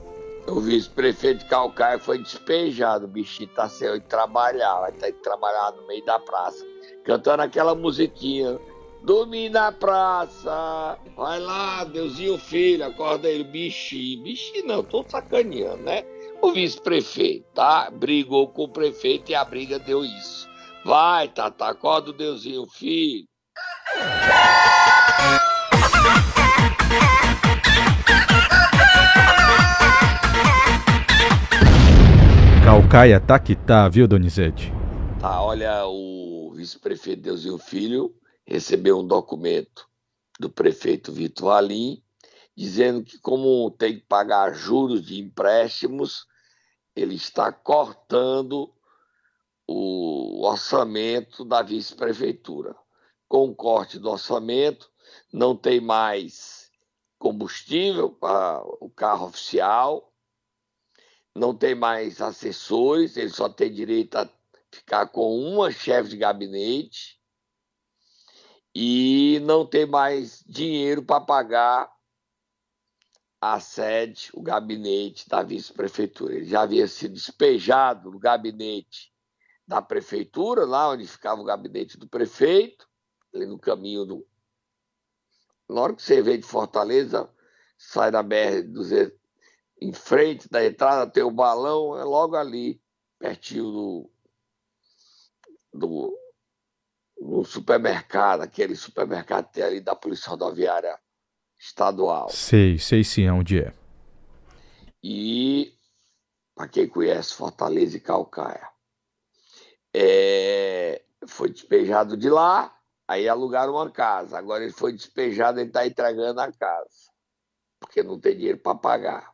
O 0.46 0.60
vice-prefeito 0.60 1.42
de 1.42 1.48
Calcaia 1.48 1.98
foi 1.98 2.18
despejado, 2.18 3.06
o 3.06 3.08
bichinho 3.08 3.48
tá 3.48 3.66
sem 3.66 3.98
trabalhar, 4.02 4.80
vai 4.80 4.92
ter 4.92 5.12
que 5.12 5.22
trabalhar 5.22 5.72
no 5.72 5.86
meio 5.86 6.04
da 6.04 6.18
praça, 6.18 6.62
cantando 7.02 7.42
aquela 7.42 7.74
musiquinha. 7.74 8.58
Dormir 9.02 9.48
na 9.48 9.72
praça, 9.72 10.98
vai 11.16 11.40
lá, 11.40 11.84
Deusinho 11.84 12.36
filho, 12.36 12.84
acorda 12.84 13.30
ele, 13.30 13.44
bichinho, 13.44 14.22
bichinho 14.22 14.66
não, 14.66 14.84
tô 14.84 15.02
sacaneando, 15.08 15.82
né? 15.82 16.04
O 16.42 16.52
vice-prefeito, 16.52 17.46
tá? 17.54 17.90
Brigou 17.90 18.48
com 18.48 18.64
o 18.64 18.68
prefeito 18.68 19.32
e 19.32 19.34
a 19.34 19.46
briga 19.46 19.78
deu 19.78 20.04
isso. 20.04 20.46
Vai, 20.84 21.28
Tata, 21.28 21.64
acorda 21.66 22.10
o 22.10 22.12
Deusinho, 22.12 22.66
filho. 22.66 23.31
Calcaia 32.64 33.20
tá 33.20 33.38
que 33.38 33.54
tá, 33.54 33.88
viu, 33.88 34.06
Donizete? 34.06 34.72
Tá, 35.20 35.42
olha, 35.42 35.86
o 35.86 36.52
vice-prefeito 36.54 37.22
Deusinho 37.22 37.58
Filho 37.58 38.14
recebeu 38.46 38.98
um 38.98 39.06
documento 39.06 39.86
do 40.38 40.50
prefeito 40.50 41.12
Vitor 41.12 41.48
Valim 41.48 42.02
dizendo 42.56 43.02
que 43.02 43.18
como 43.18 43.70
tem 43.70 43.94
que 43.94 44.06
pagar 44.06 44.54
juros 44.54 45.04
de 45.04 45.20
empréstimos, 45.20 46.26
ele 46.94 47.14
está 47.14 47.50
cortando 47.50 48.72
o 49.66 50.46
orçamento 50.46 51.44
da 51.44 51.62
vice-prefeitura. 51.62 52.74
Com 53.32 53.48
o 53.48 53.54
corte 53.54 53.98
do 53.98 54.10
orçamento, 54.10 54.92
não 55.32 55.56
tem 55.56 55.80
mais 55.80 56.70
combustível 57.18 58.10
para 58.10 58.62
o 58.78 58.90
carro 58.90 59.24
oficial, 59.24 60.12
não 61.34 61.56
tem 61.56 61.74
mais 61.74 62.20
assessores, 62.20 63.16
ele 63.16 63.30
só 63.30 63.48
tem 63.48 63.72
direito 63.72 64.16
a 64.16 64.28
ficar 64.70 65.06
com 65.06 65.34
uma 65.34 65.70
chefe 65.70 66.10
de 66.10 66.18
gabinete 66.18 67.18
e 68.74 69.40
não 69.44 69.64
tem 69.64 69.86
mais 69.86 70.44
dinheiro 70.46 71.02
para 71.02 71.24
pagar 71.24 71.90
a 73.40 73.58
sede, 73.60 74.28
o 74.34 74.42
gabinete 74.42 75.26
da 75.26 75.42
vice-prefeitura. 75.42 76.34
Ele 76.34 76.44
já 76.44 76.60
havia 76.60 76.86
sido 76.86 77.14
despejado 77.14 78.10
do 78.10 78.18
gabinete 78.18 79.10
da 79.66 79.80
prefeitura, 79.80 80.66
lá 80.66 80.90
onde 80.90 81.06
ficava 81.06 81.40
o 81.40 81.44
gabinete 81.44 81.96
do 81.96 82.06
prefeito, 82.06 82.91
no 83.32 83.58
caminho 83.58 84.04
do. 84.04 84.26
Na 85.68 85.80
hora 85.80 85.94
que 85.94 86.02
você 86.02 86.20
vem 86.20 86.38
de 86.38 86.46
Fortaleza, 86.46 87.28
sai 87.78 88.10
da 88.10 88.22
BR-200, 88.22 89.12
em 89.80 89.92
frente 89.92 90.48
da 90.48 90.64
entrada 90.64 91.10
tem 91.10 91.22
o 91.22 91.30
balão, 91.30 91.98
é 91.98 92.04
logo 92.04 92.36
ali, 92.36 92.80
pertinho 93.18 93.64
do, 93.64 94.10
do, 95.72 96.18
do 97.18 97.44
supermercado, 97.44 98.42
aquele 98.42 98.76
supermercado 98.76 99.46
que 99.46 99.54
tem 99.54 99.64
ali 99.64 99.80
da 99.80 99.96
Polícia 99.96 100.30
Rodoviária 100.30 100.98
estadual. 101.58 102.28
Sei, 102.28 102.78
sei 102.78 103.02
sim 103.02 103.28
onde 103.28 103.60
é. 103.60 103.74
E 105.02 105.74
para 106.54 106.68
quem 106.68 106.88
conhece 106.88 107.34
Fortaleza 107.34 107.96
e 107.96 108.00
Calcaia, 108.00 108.68
é, 109.94 111.02
foi 111.26 111.50
despejado 111.50 112.16
de 112.16 112.30
lá, 112.30 112.76
aí 113.12 113.28
alugaram 113.28 113.74
uma 113.74 113.90
casa. 113.90 114.38
Agora 114.38 114.64
ele 114.64 114.72
foi 114.72 114.92
despejado, 114.92 115.60
ele 115.60 115.68
está 115.68 115.86
entregando 115.86 116.40
a 116.40 116.50
casa, 116.50 117.10
porque 117.78 118.02
não 118.02 118.18
tem 118.18 118.36
dinheiro 118.36 118.58
para 118.58 118.74
pagar. 118.74 119.32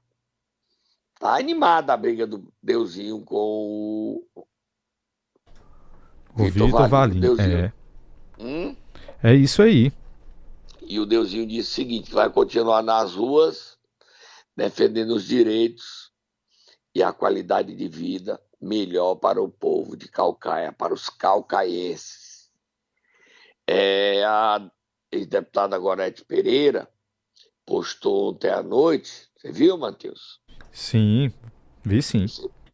Tá 1.19 1.37
animada 1.37 1.93
a 1.93 1.97
briga 1.97 2.27
do 2.27 2.53
Deusinho 2.63 3.21
com 3.25 3.37
o. 4.35 4.47
O 6.35 6.45
Vitor, 6.45 6.67
Vitor 6.67 6.89
Valim. 6.89 7.21
É. 7.41 7.73
Hum? 8.39 8.77
é 9.23 9.35
isso 9.35 9.63
aí. 9.63 9.93
E 10.81 11.01
o 11.01 11.07
Deusinho 11.07 11.47
disse 11.47 11.73
o 11.73 11.75
seguinte: 11.75 12.13
vai 12.13 12.31
continuar 12.31 12.83
nas 12.83 13.15
ruas 13.15 13.77
defendendo 14.57 15.15
os 15.15 15.25
direitos 15.25 16.13
e 16.95 17.03
a 17.03 17.13
qualidade 17.13 17.75
de 17.75 17.89
vida 17.89 18.41
melhor 18.61 19.17
para 19.17 19.41
o 19.41 19.49
povo 19.49 19.97
de 19.97 20.09
Calcaia, 20.09 20.73
para 20.73 20.93
os 20.93 21.09
calcaienses. 21.09 22.28
É, 23.69 24.25
a 24.25 24.71
ex-deputada 25.13 25.79
Gorete 25.79 26.25
Pereira 26.25 26.89
postou 27.67 28.31
ontem 28.31 28.51
à 28.51 28.63
noite, 28.63 29.29
você 29.37 29.53
viu, 29.53 29.77
Matheus? 29.77 30.41
Sim, 30.73 31.31
vi 31.85 32.03
sim. 32.03 32.27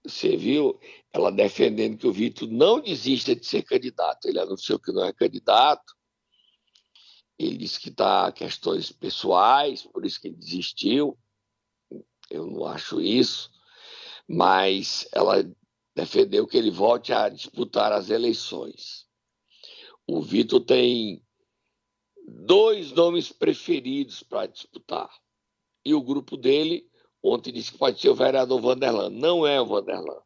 Você 0.07 0.37
viu 0.37 0.79
ela 1.13 1.33
defendendo 1.33 1.99
que 1.99 2.07
o 2.07 2.13
Vitor 2.13 2.49
não 2.49 2.81
desista 2.81 3.35
de 3.35 3.45
ser 3.45 3.63
candidato. 3.63 4.29
Ele 4.29 4.39
anunciou 4.39 4.79
que 4.79 4.93
não 4.93 5.05
é 5.05 5.13
candidato 5.13 5.95
ele 7.39 7.57
disse 7.57 7.81
que 7.81 7.89
está 7.89 8.31
questões 8.31 8.93
pessoais, 8.93 9.83
por 9.83 10.05
isso 10.05 10.21
que 10.21 10.29
ele 10.29 10.37
desistiu. 10.37 11.19
Eu 12.31 12.47
não 12.47 12.65
acho 12.65 13.01
isso, 13.01 13.51
mas 14.29 15.07
ela 15.13 15.45
defendeu 15.95 16.47
que 16.47 16.57
ele 16.57 16.71
volte 16.71 17.13
a 17.13 17.29
disputar 17.29 17.93
as 17.93 18.09
eleições. 18.09 19.04
O 20.07 20.21
Vitor 20.21 20.61
tem 20.61 21.23
dois 22.27 22.93
nomes 22.93 23.33
preferidos 23.33 24.23
para 24.23 24.47
disputar. 24.47 25.11
E 25.85 25.95
o 25.95 26.03
grupo 26.03 26.37
dele 26.37 26.89
ontem 27.23 27.53
disse 27.53 27.73
que 27.73 27.79
pode 27.79 28.01
ser 28.01 28.11
o 28.11 28.15
vereador 28.15 28.61
Vanderlan. 28.61 29.11
Não 29.11 29.47
é 29.47 29.61
o 29.61 29.67
Vanderlan. 29.67 30.21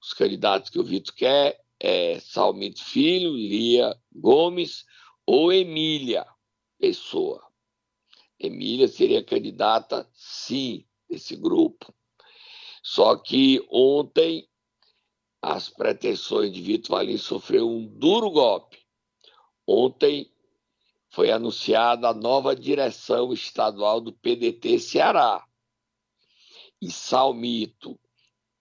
Os 0.00 0.12
candidatos 0.12 0.70
que 0.70 0.78
o 0.78 0.84
Vitor 0.84 1.14
quer 1.14 1.60
é 1.78 2.18
Salmito 2.20 2.84
Filho, 2.84 3.32
Lia 3.32 3.96
Gomes 4.12 4.84
ou 5.26 5.52
Emília 5.52 6.26
Pessoa. 6.78 7.42
Emília 8.38 8.88
seria 8.88 9.22
candidata, 9.22 10.08
sim, 10.14 10.86
desse 11.08 11.36
grupo. 11.36 11.92
Só 12.82 13.16
que 13.16 13.64
ontem 13.70 14.48
as 15.42 15.68
pretensões 15.68 16.52
de 16.52 16.60
Vitor 16.60 16.96
Valim 16.96 17.16
sofreu 17.16 17.68
um 17.68 17.86
duro 17.86 18.30
golpe. 18.30 18.79
Ontem 19.72 20.28
foi 21.10 21.30
anunciada 21.30 22.08
a 22.08 22.12
nova 22.12 22.56
direção 22.56 23.32
estadual 23.32 24.00
do 24.00 24.12
PDT 24.12 24.80
Ceará. 24.80 25.46
E 26.82 26.90
Salmito 26.90 27.96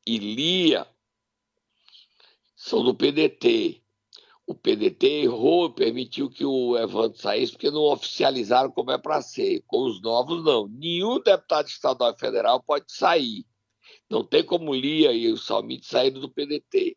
e 0.06 0.20
Lia 0.20 0.88
são 2.56 2.84
do 2.84 2.94
PDT. 2.94 3.82
O 4.46 4.54
PDT 4.54 5.24
errou 5.24 5.66
e 5.66 5.74
permitiu 5.74 6.30
que 6.30 6.46
o 6.46 6.78
Evandro 6.78 7.18
saísse 7.18 7.54
porque 7.54 7.72
não 7.72 7.92
oficializaram 7.92 8.70
como 8.70 8.92
é 8.92 8.98
para 9.00 9.20
ser. 9.24 9.64
Com 9.66 9.86
os 9.86 10.00
novos, 10.04 10.44
não. 10.44 10.68
Nenhum 10.68 11.20
deputado 11.20 11.70
estadual 11.70 12.14
e 12.14 12.20
federal 12.20 12.62
pode 12.62 12.86
sair. 12.92 13.48
Não 14.08 14.24
tem 14.24 14.44
como 14.44 14.76
Lia 14.76 15.12
e 15.12 15.28
o 15.32 15.38
Salmito 15.38 15.88
saírem 15.88 16.22
do 16.22 16.30
PDT. 16.30 16.96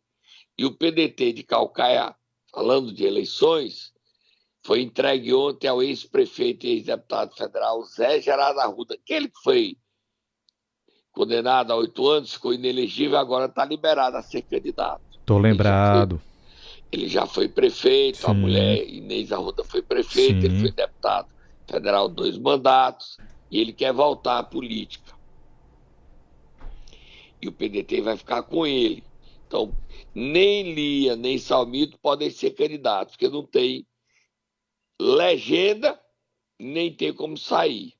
E 0.59 0.67
o 0.67 0.77
PDT 0.77 1.33
de 1.33 1.43
Calcaia, 1.45 2.15
falando 2.53 2.93
de 2.93 3.07
eleições, 3.07 3.92
foi 4.65 4.81
entregue 4.81 5.35
ontem 5.35 5.67
ao 5.67 5.83
ex-prefeito 5.83 6.67
e 6.67 6.71
ex-deputado 6.71 7.35
federal 7.37 7.83
Zé 7.85 8.21
Gerardo 8.21 8.61
Arruda, 8.61 8.95
aquele 8.95 9.29
que 9.29 9.43
foi 9.43 9.77
condenado 11.11 11.73
a 11.73 11.77
oito 11.77 12.09
anos, 12.09 12.33
ficou 12.33 12.55
inelegível, 12.55 13.19
agora 13.19 13.47
está 13.47 13.65
liberado 13.65 14.17
a 14.17 14.23
ser 14.23 14.43
candidato. 14.43 15.03
Estou 15.19 15.39
lembrado. 15.39 16.21
Ele 16.91 17.09
já 17.09 17.27
foi, 17.27 17.47
ele 17.47 17.49
já 17.49 17.49
foi 17.49 17.49
prefeito, 17.49 18.19
Sim. 18.19 18.27
a 18.27 18.35
mulher 18.35 18.89
Inês 18.89 19.33
Arruda 19.33 19.65
foi 19.65 19.83
prefeito, 19.83 20.47
ele 20.47 20.61
foi 20.61 20.73
deputado 20.73 21.29
federal 21.67 22.09
dois 22.09 22.39
mandatos, 22.39 23.17
e 23.51 23.61
ele 23.61 23.73
quer 23.73 23.93
voltar 23.93 24.39
à 24.39 24.43
política. 24.43 25.13
E 27.41 27.49
o 27.49 27.53
PDT 27.53 28.01
vai 28.01 28.17
ficar 28.17 28.43
com 28.45 28.67
ele. 28.67 29.03
Então, 29.47 29.73
nem 30.15 30.73
Lia, 30.73 31.17
nem 31.17 31.37
Salmito 31.37 31.99
podem 31.99 32.31
ser 32.31 32.53
candidatos, 32.53 33.15
porque 33.15 33.29
não 33.29 33.45
tem 33.45 33.87
legenda, 35.03 36.01
nem 36.59 36.95
tem 36.95 37.13
como 37.13 37.37
sair. 37.37 37.95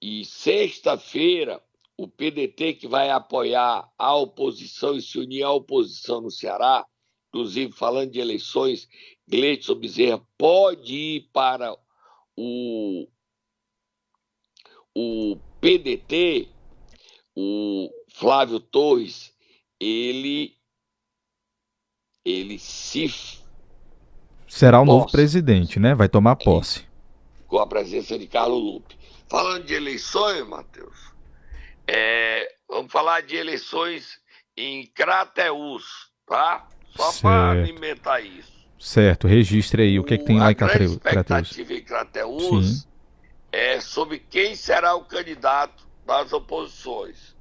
E 0.00 0.24
sexta-feira, 0.24 1.62
o 1.96 2.08
PDT, 2.08 2.74
que 2.74 2.88
vai 2.88 3.10
apoiar 3.10 3.92
a 3.98 4.16
oposição 4.16 4.96
e 4.96 5.02
se 5.02 5.18
unir 5.18 5.42
à 5.42 5.52
oposição 5.52 6.20
no 6.20 6.30
Ceará, 6.30 6.86
inclusive 7.28 7.72
falando 7.72 8.12
de 8.12 8.20
eleições, 8.20 8.88
Gleidson 9.26 9.74
Bezerra 9.74 10.26
pode 10.38 10.94
ir 10.94 11.30
para 11.32 11.76
o, 12.34 13.06
o 14.94 15.36
PDT, 15.60 16.48
o 17.36 17.90
Flávio 18.08 18.58
Torres, 18.58 19.36
ele, 19.78 20.56
ele 22.24 22.58
se 22.58 23.08
será 24.48 24.80
o 24.80 24.84
posse. 24.84 24.98
novo 24.98 25.12
presidente, 25.12 25.78
né? 25.78 25.94
Vai 25.94 26.08
tomar 26.08 26.36
posse. 26.36 26.86
Com 27.46 27.58
a 27.58 27.66
presença 27.66 28.18
de 28.18 28.26
Carlos 28.26 28.62
Lupe. 28.62 28.96
Falando 29.28 29.64
de 29.64 29.74
eleições, 29.74 30.46
Matheus, 30.46 31.12
é, 31.86 32.48
vamos 32.68 32.90
falar 32.90 33.22
de 33.22 33.36
eleições 33.36 34.18
em 34.56 34.86
Crateus, 34.86 36.10
tá? 36.26 36.66
Só 36.96 37.12
para 37.20 37.50
alimentar 37.50 38.20
isso. 38.20 38.58
Certo, 38.78 39.26
registre 39.26 39.82
aí 39.82 39.98
o, 39.98 40.02
o 40.02 40.04
que, 40.04 40.14
é 40.14 40.18
que 40.18 40.24
tem 40.24 40.38
lá 40.38 40.50
em 40.50 40.54
Crateus. 40.54 40.92
A 40.92 40.94
expectativa 40.94 41.74
em 41.74 41.82
Crateus 41.82 42.88
é 43.52 43.80
sobre 43.80 44.18
quem 44.18 44.54
será 44.54 44.94
o 44.94 45.04
candidato 45.04 45.86
das 46.06 46.32
oposições. 46.32 47.36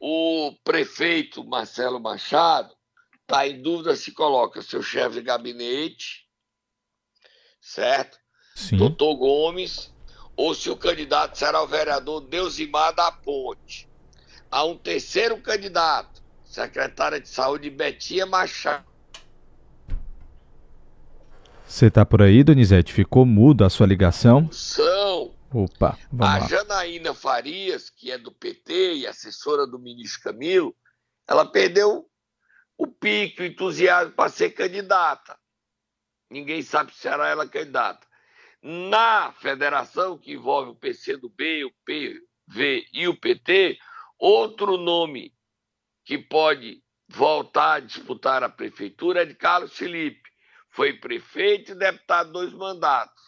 O 0.00 0.52
prefeito 0.64 1.44
Marcelo 1.44 2.00
Machado 2.00 2.74
está 3.22 3.46
em 3.46 3.62
dúvida 3.62 3.94
se 3.94 4.12
coloca 4.12 4.60
seu 4.60 4.82
chefe 4.82 5.16
de 5.16 5.22
gabinete 5.22 6.21
certo? 7.62 8.18
Sim. 8.54 8.76
Doutor 8.76 9.16
Gomes, 9.16 9.94
ou 10.36 10.54
se 10.54 10.68
o 10.68 10.76
candidato 10.76 11.38
será 11.38 11.62
o 11.62 11.66
vereador 11.66 12.20
Deusimar 12.20 12.94
da 12.94 13.10
Ponte. 13.10 13.88
Há 14.50 14.64
um 14.64 14.76
terceiro 14.76 15.40
candidato, 15.40 16.22
secretária 16.44 17.18
de 17.18 17.28
saúde 17.28 17.70
Betinha 17.70 18.26
Machado. 18.26 18.84
Você 21.64 21.90
tá 21.90 22.04
por 22.04 22.20
aí, 22.20 22.44
Donizete? 22.44 22.92
Ficou 22.92 23.24
mudo 23.24 23.64
a 23.64 23.70
sua 23.70 23.86
ligação? 23.86 24.50
São. 24.52 25.34
Opa, 25.50 25.98
vamos 26.10 26.34
a 26.34 26.38
lá. 26.38 26.46
Janaína 26.46 27.14
Farias, 27.14 27.88
que 27.88 28.10
é 28.10 28.18
do 28.18 28.30
PT 28.30 28.96
e 28.96 29.06
assessora 29.06 29.66
do 29.66 29.78
ministro 29.78 30.22
Camilo, 30.22 30.74
ela 31.26 31.46
perdeu 31.46 32.06
o 32.76 32.86
pique, 32.86 33.42
o 33.42 33.46
entusiasmo 33.46 34.12
para 34.12 34.28
ser 34.28 34.50
candidata. 34.50 35.38
Ninguém 36.32 36.62
sabe 36.62 36.94
se 36.94 37.00
será 37.00 37.28
ela 37.28 37.46
candidata. 37.46 38.06
Na 38.62 39.32
federação, 39.32 40.16
que 40.16 40.32
envolve 40.32 40.70
o 40.70 40.74
PCdoB, 40.74 41.64
o 41.64 41.72
PV 41.84 42.88
e 42.90 43.06
o 43.06 43.14
PT, 43.14 43.78
outro 44.18 44.78
nome 44.78 45.34
que 46.04 46.16
pode 46.16 46.82
voltar 47.06 47.74
a 47.74 47.80
disputar 47.80 48.42
a 48.42 48.48
prefeitura 48.48 49.22
é 49.22 49.26
de 49.26 49.34
Carlos 49.34 49.76
Felipe. 49.76 50.30
Foi 50.70 50.94
prefeito 50.94 51.72
e 51.72 51.74
deputado 51.74 52.32
dois 52.32 52.52
mandatos. 52.54 53.22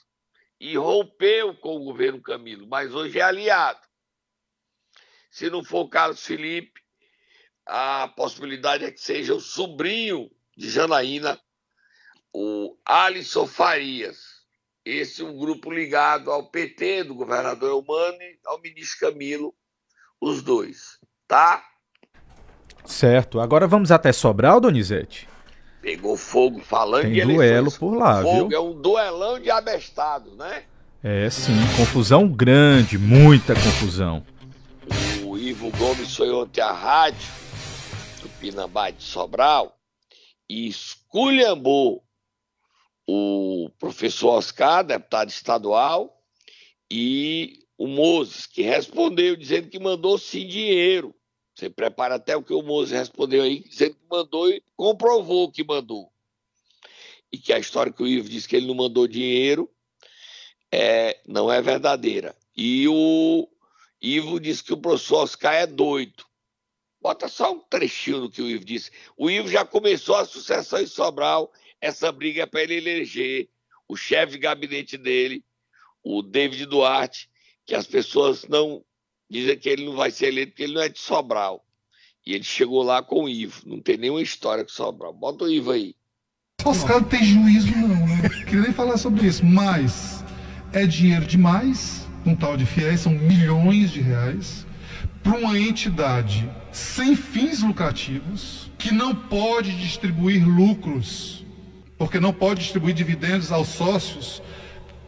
E 0.59 0.77
rompeu 0.79 1.55
com 1.57 1.77
o 1.77 1.85
governo 1.85 2.23
Camilo, 2.23 2.67
mas 2.67 2.95
hoje 2.95 3.19
é 3.19 3.23
aliado. 3.23 3.81
Se 5.31 5.51
não 5.51 5.63
for 5.63 5.89
Carlos 5.89 6.25
Felipe, 6.25 6.81
a 7.67 8.09
possibilidade 8.09 8.85
é 8.85 8.91
que 8.91 9.01
seja 9.01 9.35
o 9.35 9.41
sobrinho 9.41 10.31
de 10.57 10.71
Janaína 10.71 11.39
o 12.35 12.77
Alisson 12.85 13.47
Farias. 13.47 14.35
Esse 14.85 15.23
é 15.23 15.25
um 15.25 15.39
grupo 15.39 15.71
ligado 15.71 16.31
ao 16.31 16.51
PT 16.51 17.05
do 17.05 17.15
governador 17.15 17.71
Eumano 17.71 18.21
e 18.21 18.39
ao 18.45 18.61
ministro 18.61 19.09
Camilo, 19.09 19.55
os 20.21 20.43
dois, 20.43 20.99
tá? 21.29 21.65
Certo. 22.85 23.41
Agora 23.41 23.67
vamos 23.67 23.91
até 23.91 24.13
Sobral, 24.13 24.61
Donizete? 24.61 25.29
Pegou 25.81 26.17
fogo 26.17 26.61
falando 26.61 27.03
Tem 27.03 27.13
de 27.13 27.23
duelo 27.23 27.71
por 27.73 27.95
lá, 27.95 28.21
fogo 28.21 28.49
viu? 28.49 28.59
É 28.59 28.61
um 28.61 28.75
duelão 28.75 29.39
de 29.39 29.51
abestados, 29.51 30.37
né? 30.37 30.65
É, 31.03 31.31
sim. 31.31 31.55
Confusão 31.77 32.27
grande, 32.27 32.99
muita 32.99 33.55
confusão. 33.55 34.25
O 35.23 35.39
Ivo 35.39 35.71
Gomes 35.79 36.15
foi 36.15 36.31
ontem 36.31 36.61
à 36.61 36.73
rádio 36.73 37.31
do 38.21 38.29
Pinambá 38.41 38.91
de 38.91 39.03
Sobral 39.03 39.79
e 40.49 40.67
esculhambou 40.67 42.05
o 43.07 43.71
professor 43.79 44.31
Oscar, 44.31 44.85
deputado 44.85 45.29
estadual, 45.29 46.23
e 46.91 47.65
o 47.77 47.87
Moses, 47.87 48.47
que 48.47 48.63
respondeu 48.63 49.37
dizendo 49.37 49.69
que 49.69 49.79
mandou 49.79 50.19
sim 50.19 50.47
dinheiro. 50.47 51.15
Você 51.55 51.71
prepara 51.71 52.17
até 52.17 52.37
o 52.37 52.43
que 52.43 52.53
o 52.53 52.63
Moses 52.63 52.93
respondeu 52.93 53.43
aí, 53.43 53.61
dizendo 53.61 53.95
que 53.95 54.07
mandou 54.11 54.51
e 54.51 54.63
comprovou 54.77 55.51
que 55.51 55.63
mandou. 55.63 56.11
E 57.31 57.39
que 57.39 57.53
a 57.53 57.59
história 57.59 57.93
que 57.93 58.03
o 58.03 58.07
Ivo 58.07 58.29
disse 58.29 58.49
que 58.49 58.57
ele 58.57 58.67
não 58.67 58.75
mandou 58.75 59.07
dinheiro 59.07 59.71
é, 60.71 61.21
não 61.27 61.53
é 61.53 61.61
verdadeira. 61.63 62.35
E 62.57 62.87
o 62.89 63.49
Ivo 64.01 64.41
disse 64.41 64.63
que 64.63 64.73
o 64.73 64.77
professor 64.77 65.23
Oscar 65.23 65.55
é 65.55 65.67
doido. 65.67 66.25
Bota 67.01 67.29
só 67.29 67.53
um 67.53 67.61
trechinho 67.61 68.23
do 68.23 68.31
que 68.31 68.43
o 68.43 68.49
Ivo 68.49 68.65
disse. 68.65 68.91
O 69.17 69.31
Ivo 69.31 69.49
já 69.49 69.65
começou 69.65 70.17
a 70.17 70.25
sucessão 70.25 70.81
em 70.81 70.87
Sobral 70.87 71.53
essa 71.85 72.11
briga 72.11 72.45
é 72.45 72.47
para 72.47 72.63
ele 72.63 72.77
eleger 72.77 73.47
o 73.87 73.95
chefe 73.95 74.33
de 74.33 74.39
gabinete 74.39 74.97
dele, 74.97 75.45
o 76.03 76.23
David 76.23 76.65
Duarte, 76.65 77.29
que 77.67 77.75
as 77.75 77.87
pessoas 77.87 78.49
não 78.49 78.83
dizem 79.29 79.59
que 79.59 79.69
ele 79.69 79.85
não 79.85 79.95
vai 79.95 80.11
ser 80.11 80.29
eleito 80.29 80.53
porque 80.53 80.63
ele 80.63 80.73
não 80.73 80.81
é 80.81 80.89
de 80.89 80.99
Sobral. 80.99 81.63
E 82.25 82.33
ele 82.33 82.43
chegou 82.43 82.83
lá 82.83 83.03
com 83.03 83.25
o 83.25 83.29
Ivo. 83.29 83.61
Não 83.67 83.83
tem 83.83 83.99
nenhuma 83.99 84.23
história 84.23 84.65
com 84.65 84.71
Sobral. 84.71 85.13
Bota 85.13 85.45
o 85.45 85.51
Ivo 85.51 85.73
aí. 85.73 85.95
Oscar 86.65 87.03
não 87.03 87.09
tem 87.09 87.23
juízo, 87.23 87.71
não, 87.77 88.07
né? 88.07 88.31
Queria 88.47 88.63
nem 88.63 88.73
falar 88.73 88.97
sobre 88.97 89.27
isso, 89.27 89.45
mas 89.45 90.25
é 90.73 90.87
dinheiro 90.87 91.27
demais, 91.27 92.09
um 92.25 92.35
tal 92.35 92.57
de 92.57 92.65
fiéis, 92.65 93.01
são 93.01 93.13
milhões 93.13 93.91
de 93.91 94.01
reais, 94.01 94.67
para 95.23 95.37
uma 95.37 95.59
entidade 95.59 96.51
sem 96.73 97.15
fins 97.15 97.63
lucrativos, 97.63 98.71
que 98.79 98.93
não 98.93 99.15
pode 99.15 99.77
distribuir 99.77 100.49
lucros 100.49 101.44
porque 101.99 102.19
não 102.21 102.33
pode 102.33 102.61
distribuir 102.61 102.95
dividendos 102.95 103.53
aos 103.53 103.69
sócios. 103.69 104.43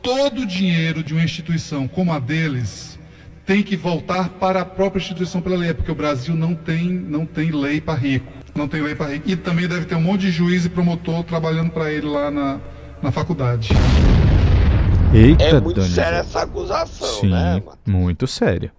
Todo 0.02 0.42
o 0.42 0.46
dinheiro 0.46 1.02
de 1.02 1.12
uma 1.14 1.24
instituição 1.24 1.88
como 1.88 2.12
a 2.12 2.18
deles 2.18 2.98
tem 3.44 3.62
que 3.62 3.76
voltar 3.76 4.28
para 4.30 4.60
a 4.60 4.64
própria 4.64 5.00
instituição 5.00 5.40
pela 5.40 5.56
lei, 5.56 5.72
porque 5.74 5.90
o 5.90 5.94
Brasil 5.94 6.34
não 6.34 6.54
tem, 6.54 6.88
não 6.88 7.24
tem 7.26 7.50
lei 7.50 7.80
para 7.80 7.94
rico. 7.98 8.32
Não 8.54 8.66
tem 8.66 8.82
lei 8.82 8.94
para 8.94 9.06
rico. 9.12 9.28
E 9.28 9.36
também 9.36 9.68
deve 9.68 9.84
ter 9.86 9.94
um 9.94 10.00
monte 10.00 10.22
de 10.22 10.30
juiz 10.30 10.64
e 10.64 10.68
promotor 10.68 11.22
trabalhando 11.24 11.70
para 11.70 11.92
ele 11.92 12.06
lá 12.06 12.30
na, 12.30 12.60
na 13.02 13.12
faculdade. 13.12 13.68
Eita, 15.14 15.44
É 15.44 15.52
muito 15.60 15.76
Donizete. 15.76 15.94
séria 15.94 16.16
essa 16.18 16.42
acusação, 16.42 17.20
Sim, 17.20 17.28
né, 17.30 17.62
mano? 17.64 17.78
muito 17.86 18.26
séria. 18.26 18.72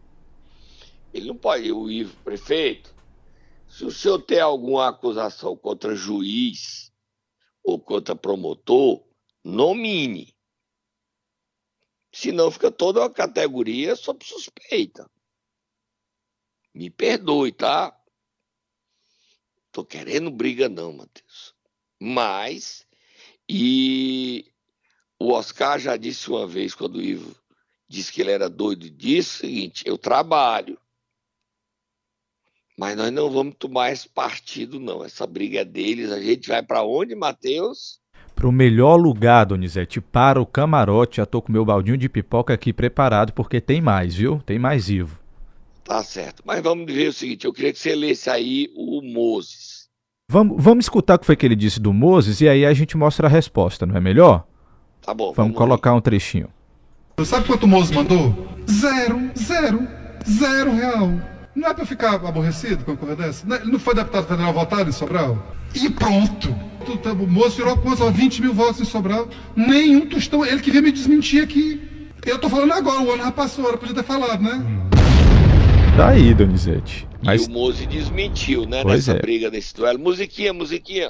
Ele 1.13 1.27
não 1.27 1.35
pode, 1.35 1.71
o 1.71 1.89
Ivo, 1.89 2.13
prefeito, 2.23 2.93
se 3.67 3.85
o 3.85 3.91
senhor 3.91 4.19
tem 4.19 4.39
alguma 4.39 4.89
acusação 4.89 5.55
contra 5.55 5.95
juiz 5.95 6.86
ou 7.67 7.77
contra 7.77 8.15
promotor, 8.15 9.05
nomine. 9.43 10.33
Senão 12.13 12.49
fica 12.49 12.71
toda 12.71 13.01
uma 13.01 13.09
categoria 13.09 13.93
sob 13.93 14.23
suspeita. 14.23 15.05
Me 16.73 16.89
perdoe, 16.89 17.51
tá? 17.51 17.93
Tô 19.69 19.83
querendo 19.83 20.31
briga 20.31 20.69
não, 20.69 20.93
Matheus. 20.93 21.53
Mas, 21.99 22.87
e 23.49 24.49
o 25.19 25.33
Oscar 25.33 25.77
já 25.77 25.97
disse 25.97 26.29
uma 26.29 26.47
vez, 26.47 26.73
quando 26.73 26.95
o 26.95 27.01
Ivo 27.01 27.35
disse 27.85 28.13
que 28.13 28.21
ele 28.21 28.31
era 28.31 28.49
doido, 28.49 28.89
disse 28.89 29.29
o 29.29 29.39
seguinte, 29.39 29.83
eu 29.85 29.97
trabalho, 29.97 30.79
mas 32.77 32.95
nós 32.95 33.11
não 33.11 33.29
vamos 33.31 33.55
tomar 33.57 33.91
esse 33.91 34.07
partido, 34.07 34.79
não. 34.79 35.03
Essa 35.03 35.25
briga 35.25 35.61
é 35.61 35.65
deles. 35.65 36.11
A 36.11 36.21
gente 36.21 36.47
vai 36.47 36.61
para 36.61 36.83
onde, 36.83 37.15
Matheus? 37.15 37.99
Pro 38.35 38.51
melhor 38.51 38.97
lugar, 38.97 39.45
Donizete, 39.45 39.99
para 39.99 40.39
o 40.39 40.45
camarote. 40.45 41.17
Já 41.17 41.25
tô 41.25 41.41
com 41.41 41.51
meu 41.51 41.65
baldinho 41.65 41.97
de 41.97 42.07
pipoca 42.07 42.53
aqui 42.53 42.71
preparado, 42.71 43.33
porque 43.33 43.59
tem 43.59 43.81
mais, 43.81 44.13
viu? 44.13 44.39
Tem 44.45 44.59
mais 44.59 44.89
Ivo. 44.89 45.19
Tá 45.83 46.03
certo. 46.03 46.43
Mas 46.45 46.61
vamos 46.61 46.85
ver 46.85 47.07
o 47.07 47.13
seguinte: 47.13 47.45
eu 47.45 47.53
queria 47.53 47.73
que 47.73 47.79
você 47.79 47.95
lesse 47.95 48.29
aí 48.29 48.69
o 48.75 49.01
Moses. 49.01 49.87
Vamos, 50.29 50.61
vamos 50.61 50.85
escutar 50.85 51.15
o 51.15 51.19
que 51.19 51.25
foi 51.25 51.35
que 51.35 51.45
ele 51.45 51.55
disse 51.55 51.79
do 51.79 51.91
Moses 51.91 52.41
e 52.41 52.49
aí 52.49 52.65
a 52.65 52.73
gente 52.73 52.97
mostra 52.97 53.27
a 53.27 53.29
resposta, 53.29 53.85
não 53.85 53.95
é 53.95 54.01
melhor? 54.01 54.45
Tá 55.01 55.13
bom. 55.13 55.31
Vamos 55.33 55.55
colocar 55.55 55.93
um 55.93 56.01
trechinho. 56.01 56.49
Sabe 57.25 57.47
quanto 57.47 57.63
o 57.63 57.67
Moço 57.67 57.93
mandou? 57.93 58.35
Zero, 58.69 59.31
zero, 59.35 59.87
zero 60.27 60.75
real. 60.75 61.36
Não 61.57 61.69
é 61.69 61.73
pra 61.73 61.81
eu 61.81 61.87
ficar 61.87 62.13
aborrecido 62.13 62.85
com 62.85 62.91
uma 62.91 62.97
coisa 62.97 63.15
dessa? 63.15 63.47
Não- 63.47 63.55
Ele 63.55 63.71
não 63.71 63.79
foi 63.79 63.95
deputado 63.95 64.27
federal 64.27 64.53
votado 64.53 64.87
em 64.89 64.93
Sobral? 64.93 65.41
E 65.73 65.89
pronto. 65.89 66.55
Tá- 67.01 67.11
O 67.13 67.25
moço 67.27 67.55
tirou 67.55 67.75
quantos? 67.77 68.01
Ó, 68.01 68.11
20 68.11 68.41
mil 68.43 68.53
votos 68.53 68.79
em 68.79 68.85
Sobral. 68.85 69.27
Nenhum 69.55 70.05
tostão. 70.05 70.45
Ele 70.45 70.61
que 70.61 70.69
veio 70.69 70.83
me 70.83 70.91
desmentir 70.91 71.41
aqui. 71.43 71.81
Eu 72.23 72.37
tô 72.37 72.47
falando 72.47 72.73
agora, 72.73 73.01
o 73.01 73.11
ano 73.11 73.23
já 73.23 73.31
passou, 73.31 73.67
era 73.67 73.75
podia 73.77 73.95
ter 73.95 74.03
falado, 74.03 74.39
né? 74.43 74.63
Tá 75.95 76.09
aí, 76.09 76.31
Donizete. 76.33 77.07
Mas 77.23 77.45
E 77.45 77.49
o 77.49 77.51
Mose 77.51 77.87
desmentiu, 77.87 78.67
né? 78.67 78.83
Pois 78.83 79.07
nessa 79.07 79.17
é. 79.17 79.21
briga, 79.21 79.49
nesse 79.49 79.73
duelo. 79.75 79.97
Musiquinha, 79.97 80.53
musiquinha. 80.53 81.09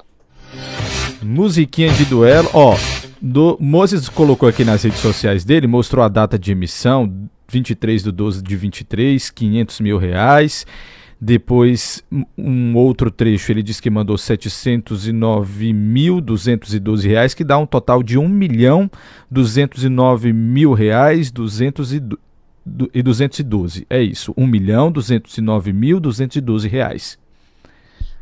musiquinha 1.22 1.92
de 1.92 2.06
duelo, 2.06 2.50
ó. 2.54 2.78
Do, 3.22 3.58
Moses 3.60 4.08
colocou 4.08 4.48
aqui 4.48 4.64
nas 4.64 4.84
redes 4.84 5.00
sociais 5.00 5.44
dele, 5.44 5.68
mostrou 5.68 6.06
a 6.06 6.08
data 6.08 6.38
de 6.40 6.52
emissão, 6.54 7.12
23 7.50 8.04
de 8.04 8.12
12 8.12 8.42
de 8.44 8.56
23, 8.56 9.30
500 9.30 9.80
mil 9.80 9.98
reais. 9.98 10.66
Depois, 11.20 12.04
um- 12.38 12.76
outro 12.76 13.10
trecho, 13.10 13.52
ele 13.52 13.64
disse 13.64 13.82
que 13.82 13.90
mandou 13.90 14.18
709.212 14.18 17.08
reais, 17.08 17.34
que 17.34 17.44
dá 17.44 17.58
um 17.58 17.66
total 17.66 18.04
de 18.04 18.18
1 18.20 18.28
milhão 18.28 18.90
209 19.30 20.32
mil 20.34 20.74
reais 20.74 21.32
200 21.32 21.94
e, 21.94 22.00
du- 22.00 22.20
du- 22.66 22.90
e 22.94 23.02
212. 23.02 23.86
É 23.90 24.02
isso, 24.02 24.34
1 24.38 24.46
milhão 24.46 24.92
209 24.92 25.74
mil 25.74 26.00
212 26.00 26.68
reais. 26.68 27.18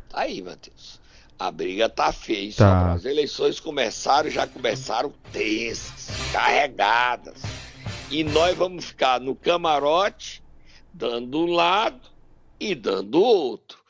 Tá 0.09 0.21
aí, 0.21 0.41
Matheus. 0.41 0.95
A 1.37 1.51
briga 1.51 1.89
tá 1.89 2.13
feia. 2.13 2.53
Tá. 2.55 2.93
As 2.93 3.03
eleições 3.03 3.59
começaram, 3.59 4.29
já 4.29 4.47
começaram 4.47 5.11
tensas, 5.33 6.07
carregadas. 6.31 7.43
E 8.09 8.23
nós 8.23 8.55
vamos 8.55 8.85
ficar 8.85 9.19
no 9.19 9.35
camarote, 9.35 10.43
dando 10.93 11.39
um 11.39 11.51
lado 11.51 12.09
e 12.59 12.75
dando 12.75 13.21
outro. 13.21 13.83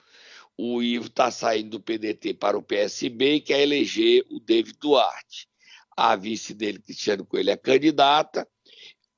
O 0.57 0.81
Ivo 0.81 1.07
está 1.07 1.29
saindo 1.29 1.71
do 1.71 1.79
PDT 1.81 2.33
para 2.33 2.57
o 2.57 2.63
PSB 2.63 3.35
e 3.35 3.41
quer 3.41 3.59
eleger 3.61 4.25
o 4.29 4.39
David 4.39 4.77
Duarte. 4.79 5.49
A 5.97 6.15
vice 6.15 6.53
dele, 6.53 6.79
Cristiano 6.79 7.25
Coelho, 7.25 7.51
é 7.51 7.57
candidata. 7.57 8.47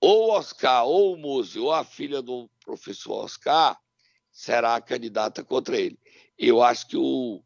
Ou 0.01 0.31
Oscar, 0.31 0.86
ou 0.86 1.13
o 1.13 1.17
Mose, 1.17 1.60
ou 1.60 1.71
a 1.71 1.83
filha 1.83 2.21
do 2.21 2.49
professor 2.63 3.25
Oscar 3.25 3.77
será 4.31 4.75
a 4.75 4.81
candidata 4.81 5.43
contra 5.43 5.79
ele. 5.79 5.99
Eu 6.38 6.62
acho 6.62 6.88
que 6.88 6.97
o, 6.97 7.43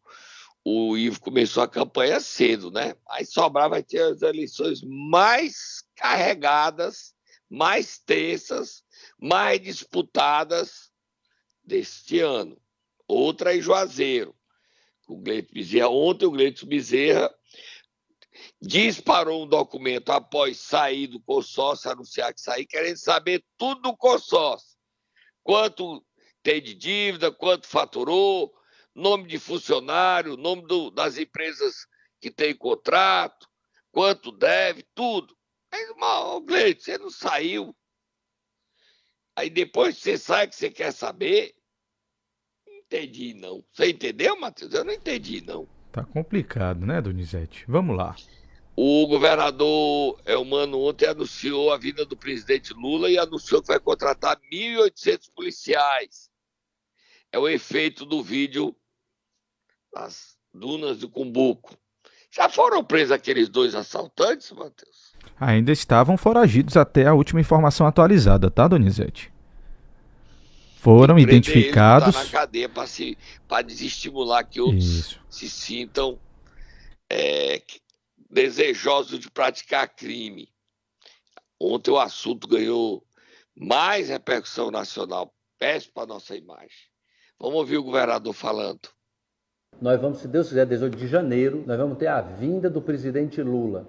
o 0.63 0.97
Ivo 0.97 1.19
começou 1.21 1.63
a 1.63 1.67
campanha 1.67 2.19
cedo, 2.19 2.69
né? 2.71 2.95
Aí 3.09 3.25
Sobral 3.25 3.69
vai 3.69 3.83
ter 3.83 4.01
as 4.01 4.21
eleições 4.21 4.81
mais 4.83 5.83
carregadas, 5.95 7.13
mais 7.51 7.99
tensas, 7.99 8.81
mais 9.19 9.61
disputadas 9.61 10.89
deste 11.61 12.21
ano. 12.21 12.57
Outra 13.05 13.53
em 13.53 13.61
Juazeiro. 13.61 14.33
O 15.05 15.17
Gleito 15.17 15.53
Bezerra, 15.53 15.89
ontem 15.89 16.25
o 16.25 16.31
Gleito 16.31 16.65
Bezerra 16.65 17.29
disparou 18.61 19.43
um 19.43 19.47
documento 19.47 20.11
após 20.13 20.59
sair 20.59 21.07
do 21.07 21.19
consórcio, 21.19 21.91
anunciar 21.91 22.33
que 22.33 22.39
sair, 22.39 22.65
querendo 22.65 22.95
saber 22.95 23.43
tudo 23.57 23.81
do 23.81 23.97
consórcio. 23.97 24.77
Quanto 25.43 26.01
tem 26.41 26.61
de 26.61 26.73
dívida, 26.73 27.33
quanto 27.33 27.67
faturou, 27.67 28.53
nome 28.95 29.27
de 29.27 29.37
funcionário, 29.37 30.37
nome 30.37 30.65
do- 30.65 30.89
das 30.89 31.17
empresas 31.17 31.85
que 32.21 32.31
tem 32.31 32.55
contrato, 32.55 33.45
quanto 33.91 34.31
deve, 34.31 34.85
tudo. 34.95 35.35
Aí, 35.71 35.89
ô 35.89 36.41
Gleito, 36.41 36.83
você 36.83 36.97
não 36.97 37.09
saiu. 37.09 37.75
Aí 39.35 39.49
depois 39.49 39.95
que 39.95 40.01
você 40.01 40.17
sai 40.17 40.47
que 40.47 40.55
você 40.55 40.69
quer 40.69 40.91
saber, 40.91 41.55
não 42.67 42.73
entendi 42.75 43.33
não. 43.33 43.63
Você 43.71 43.89
entendeu, 43.89 44.39
Matheus? 44.39 44.73
Eu 44.73 44.83
não 44.83 44.93
entendi 44.93 45.41
não. 45.41 45.67
Tá 45.91 46.03
complicado, 46.03 46.85
né, 46.85 47.01
Donizete? 47.01 47.65
Vamos 47.67 47.95
lá. 47.95 48.15
O 48.75 49.05
governador 49.07 50.21
Elmano 50.25 50.79
ontem 50.79 51.05
anunciou 51.05 51.71
a 51.71 51.77
vinda 51.77 52.05
do 52.05 52.15
presidente 52.15 52.73
Lula 52.73 53.09
e 53.09 53.17
anunciou 53.17 53.61
que 53.61 53.67
vai 53.67 53.79
contratar 53.79 54.39
1.800 54.51 55.31
policiais. 55.33 56.29
É 57.31 57.39
o 57.39 57.47
efeito 57.47 58.05
do 58.05 58.23
vídeo 58.23 58.75
das 59.93 60.37
dunas 60.53 60.99
do 60.99 61.09
Cumbuco. 61.09 61.77
Já 62.31 62.47
foram 62.47 62.83
presos 62.83 63.11
aqueles 63.11 63.49
dois 63.49 63.75
assaltantes, 63.75 64.51
Matheus? 64.51 65.11
Ainda 65.39 65.71
estavam 65.71 66.17
foragidos 66.17 66.77
até 66.77 67.05
a 67.05 67.13
última 67.13 67.41
informação 67.41 67.85
atualizada, 67.85 68.49
tá, 68.49 68.67
Donizete? 68.67 69.31
Foram 70.77 71.17
eles, 71.17 71.29
identificados. 71.29 72.15
botar 72.15 72.23
na 72.23 72.31
cadeia 72.31 72.69
para 73.47 73.61
desestimular 73.61 74.47
que 74.47 74.61
outros 74.61 74.85
Isso. 74.85 75.19
se 75.29 75.49
sintam 75.49 76.17
é, 77.09 77.61
desejosos 78.29 79.19
de 79.19 79.29
praticar 79.29 79.89
crime. 79.89 80.49
Ontem 81.59 81.91
o 81.91 81.99
assunto 81.99 82.47
ganhou 82.47 83.05
mais 83.55 84.09
repercussão 84.09 84.71
nacional. 84.71 85.33
Péssimo 85.59 85.93
para 85.93 86.07
nossa 86.07 86.35
imagem. 86.35 86.89
Vamos 87.37 87.57
ouvir 87.57 87.77
o 87.77 87.83
governador 87.83 88.33
falando. 88.33 88.89
Nós 89.81 89.99
vamos, 89.99 90.19
se 90.19 90.27
Deus 90.27 90.49
quiser, 90.49 90.67
18 90.67 90.95
de 90.95 91.07
janeiro, 91.07 91.63
nós 91.65 91.75
vamos 91.75 91.97
ter 91.97 92.05
a 92.05 92.21
vinda 92.21 92.69
do 92.69 92.79
presidente 92.79 93.41
Lula. 93.41 93.83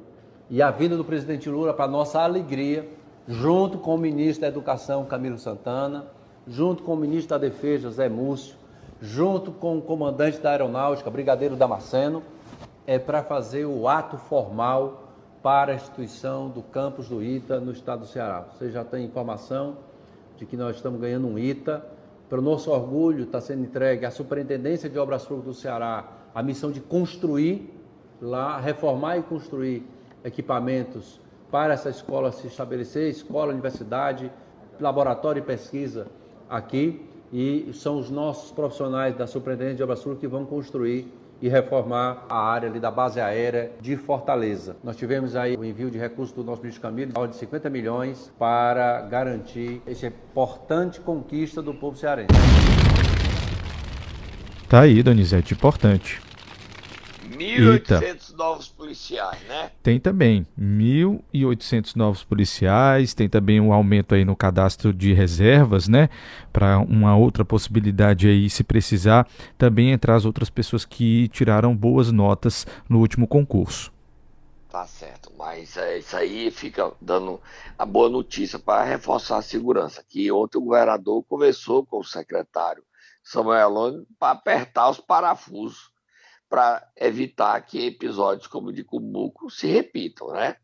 E 0.48 0.62
a 0.62 0.70
vinda 0.70 0.96
do 0.96 1.04
presidente 1.04 1.50
Lula, 1.50 1.74
para 1.74 1.86
nossa 1.86 2.18
alegria, 2.22 2.88
junto 3.28 3.76
com 3.76 3.94
o 3.94 3.98
ministro 3.98 4.40
da 4.40 4.48
Educação, 4.48 5.04
Camilo 5.04 5.36
Santana, 5.36 6.06
junto 6.48 6.82
com 6.82 6.94
o 6.94 6.96
ministro 6.96 7.38
da 7.38 7.46
Defesa, 7.46 7.90
Zé 7.90 8.08
Múcio, 8.08 8.56
junto 9.02 9.52
com 9.52 9.76
o 9.76 9.82
comandante 9.82 10.38
da 10.38 10.52
Aeronáutica, 10.52 11.10
Brigadeiro 11.10 11.56
Damasceno, 11.56 12.22
é 12.86 12.98
para 12.98 13.22
fazer 13.22 13.66
o 13.66 13.86
ato 13.86 14.16
formal 14.16 15.10
para 15.42 15.72
a 15.72 15.74
instituição 15.74 16.48
do 16.48 16.62
campus 16.62 17.06
do 17.06 17.22
ITA 17.22 17.60
no 17.60 17.70
estado 17.70 18.00
do 18.00 18.06
Ceará. 18.06 18.46
Você 18.54 18.70
já 18.70 18.82
tem 18.82 19.04
informação 19.04 19.76
de 20.38 20.46
que 20.46 20.56
nós 20.56 20.76
estamos 20.76 20.98
ganhando 20.98 21.28
um 21.28 21.38
ITA. 21.38 21.84
Para 22.32 22.40
o 22.40 22.42
nosso 22.42 22.70
orgulho, 22.70 23.24
está 23.24 23.42
sendo 23.42 23.64
entregue 23.64 24.06
à 24.06 24.10
Superintendência 24.10 24.88
de 24.88 24.98
Obras 24.98 25.22
Públicas 25.22 25.54
do 25.54 25.60
Ceará 25.60 26.08
a 26.34 26.42
missão 26.42 26.72
de 26.72 26.80
construir 26.80 27.70
lá, 28.22 28.58
reformar 28.58 29.18
e 29.18 29.22
construir 29.22 29.86
equipamentos 30.24 31.20
para 31.50 31.74
essa 31.74 31.90
escola 31.90 32.32
se 32.32 32.46
estabelecer, 32.46 33.10
escola, 33.10 33.52
universidade, 33.52 34.32
laboratório 34.80 35.40
e 35.40 35.42
pesquisa 35.42 36.06
aqui. 36.48 37.06
E 37.30 37.70
são 37.74 37.98
os 37.98 38.08
nossos 38.08 38.50
profissionais 38.50 39.14
da 39.14 39.26
Superintendência 39.26 39.76
de 39.76 39.82
Obras 39.82 39.98
Públicas 39.98 40.22
que 40.22 40.26
vão 40.26 40.46
construir 40.46 41.12
e 41.42 41.48
reformar 41.48 42.24
a 42.28 42.38
área 42.38 42.70
ali 42.70 42.78
da 42.78 42.90
base 42.90 43.20
aérea 43.20 43.72
de 43.80 43.96
Fortaleza. 43.96 44.76
Nós 44.82 44.96
tivemos 44.96 45.34
aí 45.34 45.56
o 45.56 45.64
envio 45.64 45.90
de 45.90 45.98
recursos 45.98 46.32
do 46.34 46.44
nosso 46.44 46.62
ministro 46.62 46.80
Camilo, 46.80 47.26
de 47.26 47.36
50 47.36 47.68
milhões, 47.68 48.32
para 48.38 49.02
garantir 49.02 49.82
essa 49.84 50.06
importante 50.06 51.00
conquista 51.00 51.60
do 51.60 51.74
povo 51.74 51.96
cearense. 51.96 52.28
Tá 54.68 54.80
aí, 54.80 55.02
Donizete, 55.02 55.52
importante. 55.52 56.31
1.800 57.32 58.34
novos 58.36 58.68
policiais, 58.68 59.40
né? 59.48 59.70
Tem 59.82 59.98
também 59.98 60.46
1.800 60.58 61.96
novos 61.96 62.22
policiais, 62.22 63.14
tem 63.14 63.28
também 63.28 63.60
um 63.60 63.72
aumento 63.72 64.14
aí 64.14 64.24
no 64.24 64.36
cadastro 64.36 64.92
de 64.92 65.12
reservas, 65.12 65.88
né? 65.88 66.08
Para 66.52 66.78
uma 66.78 67.16
outra 67.16 67.44
possibilidade 67.44 68.28
aí, 68.28 68.48
se 68.48 68.62
precisar, 68.62 69.26
também 69.58 69.90
entrar 69.90 70.14
as 70.14 70.24
outras 70.24 70.50
pessoas 70.50 70.84
que 70.84 71.28
tiraram 71.28 71.76
boas 71.76 72.12
notas 72.12 72.66
no 72.88 72.98
último 72.98 73.26
concurso. 73.26 73.92
Tá 74.72 74.86
certo, 74.86 75.30
mas 75.36 75.76
é, 75.76 75.98
isso 75.98 76.16
aí 76.16 76.50
fica 76.50 76.92
dando 76.98 77.38
a 77.78 77.84
boa 77.84 78.08
notícia 78.08 78.58
para 78.58 78.84
reforçar 78.84 79.36
a 79.36 79.42
segurança. 79.42 80.02
Que 80.08 80.32
ontem 80.32 80.56
o 80.56 80.62
governador 80.62 81.22
conversou 81.24 81.84
com 81.84 81.98
o 81.98 82.04
secretário 82.04 82.82
Samuel 83.22 83.66
Alonso 83.66 84.06
para 84.18 84.32
apertar 84.32 84.88
os 84.88 84.98
parafusos 84.98 85.91
para 86.52 86.86
evitar 86.94 87.58
que 87.62 87.86
episódios 87.86 88.46
como 88.46 88.68
o 88.68 88.72
de 88.74 88.84
Cumbuco 88.84 89.48
se 89.48 89.66
repitam, 89.68 90.32
né? 90.32 90.58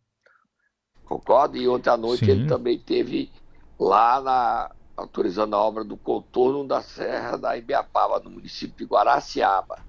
Concorda? 1.06 1.56
E 1.56 1.66
ontem 1.66 1.88
à 1.88 1.96
noite 1.96 2.26
Sim. 2.26 2.30
ele 2.30 2.46
também 2.46 2.78
teve 2.78 3.32
lá 3.80 4.20
na 4.20 4.70
autorizando 4.94 5.56
a 5.56 5.62
obra 5.62 5.84
do 5.84 5.96
contorno 5.96 6.68
da 6.68 6.82
Serra 6.82 7.38
da 7.38 7.56
Ibiapaba, 7.56 8.20
no 8.20 8.28
município 8.28 8.76
de 8.76 8.84
Guaraciaba. 8.84 9.82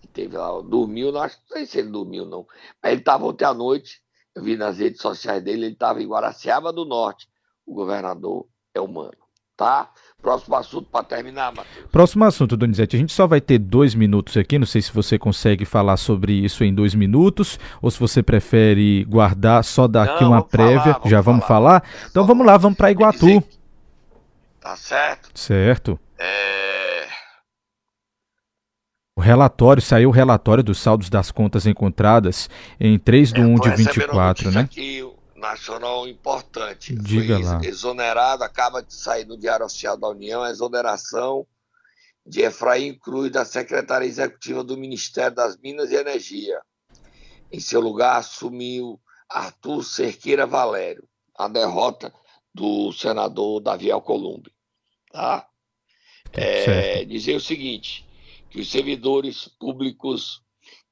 Que 0.00 0.08
teve 0.08 0.38
lá, 0.38 0.58
dormiu, 0.62 1.12
não, 1.12 1.20
acho, 1.20 1.36
não 1.50 1.56
sei 1.58 1.66
se 1.66 1.80
ele 1.80 1.90
dormiu, 1.90 2.24
não. 2.24 2.46
Mas 2.82 2.92
ele 2.92 3.02
estava 3.02 3.26
ontem 3.26 3.44
à 3.44 3.52
noite, 3.52 4.00
eu 4.34 4.42
vi 4.42 4.56
nas 4.56 4.78
redes 4.78 5.02
sociais 5.02 5.44
dele, 5.44 5.66
ele 5.66 5.74
estava 5.74 6.02
em 6.02 6.08
Guaraciaba 6.08 6.72
do 6.72 6.86
Norte. 6.86 7.28
O 7.66 7.74
governador 7.74 8.46
é 8.72 8.80
humano, 8.80 9.18
tá? 9.54 9.92
Próximo 10.22 10.54
assunto 10.56 10.86
para 10.90 11.02
terminar, 11.04 11.52
Matheus. 11.52 11.86
Próximo 11.90 12.24
assunto, 12.24 12.56
Donizete. 12.56 12.96
A 12.96 12.98
gente 12.98 13.12
só 13.12 13.26
vai 13.26 13.40
ter 13.40 13.58
dois 13.58 13.94
minutos 13.94 14.36
aqui. 14.36 14.58
Não 14.58 14.66
sei 14.66 14.82
se 14.82 14.92
você 14.92 15.18
consegue 15.18 15.64
falar 15.64 15.96
sobre 15.96 16.32
isso 16.32 16.62
em 16.62 16.74
dois 16.74 16.94
minutos 16.94 17.58
ou 17.80 17.90
se 17.90 17.98
você 17.98 18.22
prefere 18.22 19.04
guardar 19.04 19.64
só 19.64 19.88
daqui 19.88 20.22
Não, 20.22 20.32
uma 20.32 20.42
prévia. 20.42 20.94
Falar, 20.94 21.08
Já 21.08 21.20
vamos 21.20 21.46
falar? 21.46 21.80
falar? 21.80 22.08
Então 22.10 22.26
vamos 22.26 22.46
lá, 22.46 22.56
vamos 22.56 22.76
para 22.76 22.90
Iguatu. 22.90 23.42
Tá 24.60 24.76
certo? 24.76 25.30
Certo. 25.34 25.98
É... 26.18 27.06
O 29.16 29.22
relatório, 29.22 29.82
saiu 29.82 30.10
o 30.10 30.12
relatório 30.12 30.62
dos 30.62 30.78
saldos 30.78 31.10
das 31.10 31.30
contas 31.30 31.66
encontradas 31.66 32.48
em 32.78 32.98
3 32.98 33.32
de 33.32 33.40
1 33.42 33.54
de 33.56 33.70
24, 33.70 34.50
né? 34.50 34.60
Aqui, 34.60 35.02
nacional 35.40 36.06
importante. 36.06 36.94
Diga 36.94 37.34
Foi 37.34 37.44
lá. 37.44 37.60
exonerado, 37.64 38.44
acaba 38.44 38.82
de 38.82 38.94
sair 38.94 39.24
no 39.24 39.36
Diário 39.36 39.66
Oficial 39.66 39.96
da 39.96 40.08
União, 40.08 40.42
a 40.42 40.50
exoneração 40.50 41.46
de 42.24 42.42
Efraim 42.42 42.94
Cruz 42.94 43.32
da 43.32 43.44
Secretaria 43.44 44.06
Executiva 44.08 44.62
do 44.62 44.76
Ministério 44.76 45.34
das 45.34 45.56
Minas 45.56 45.90
e 45.90 45.96
Energia. 45.96 46.60
Em 47.50 47.58
seu 47.58 47.80
lugar 47.80 48.18
assumiu 48.18 49.00
Arthur 49.28 49.82
Cerqueira 49.82 50.46
Valério, 50.46 51.08
a 51.36 51.48
derrota 51.48 52.12
do 52.54 52.92
senador 52.92 53.60
Davi 53.60 53.90
Alcolumbre. 53.90 54.52
Tá? 55.10 55.46
É, 56.32 57.04
dizer 57.04 57.34
o 57.34 57.40
seguinte, 57.40 58.06
que 58.50 58.60
os 58.60 58.70
servidores 58.70 59.48
públicos 59.58 60.42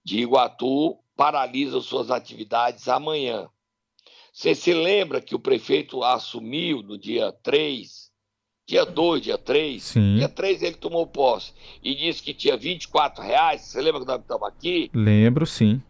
de 0.04 0.20
Iguatu 0.20 0.98
paralisam 1.16 1.80
suas 1.80 2.10
atividades 2.10 2.88
amanhã, 2.88 3.48
você 4.38 4.54
se 4.54 4.72
lembra 4.72 5.20
que 5.20 5.34
o 5.34 5.38
prefeito 5.40 6.04
assumiu 6.04 6.80
no 6.80 6.96
dia 6.96 7.32
3, 7.42 8.08
dia 8.68 8.84
2, 8.86 9.20
dia 9.20 9.36
3? 9.36 9.82
Sim. 9.82 10.14
Dia 10.14 10.28
3 10.28 10.62
ele 10.62 10.76
tomou 10.76 11.04
posse 11.08 11.52
e 11.82 11.92
disse 11.92 12.22
que 12.22 12.32
tinha 12.32 12.56
24 12.56 13.20
reais. 13.20 13.62
Você 13.62 13.82
lembra 13.82 14.00
que 14.00 14.06
nós 14.06 14.20
estamos 14.20 14.46
aqui? 14.46 14.92
Lembro, 14.94 15.44
sim. 15.44 15.82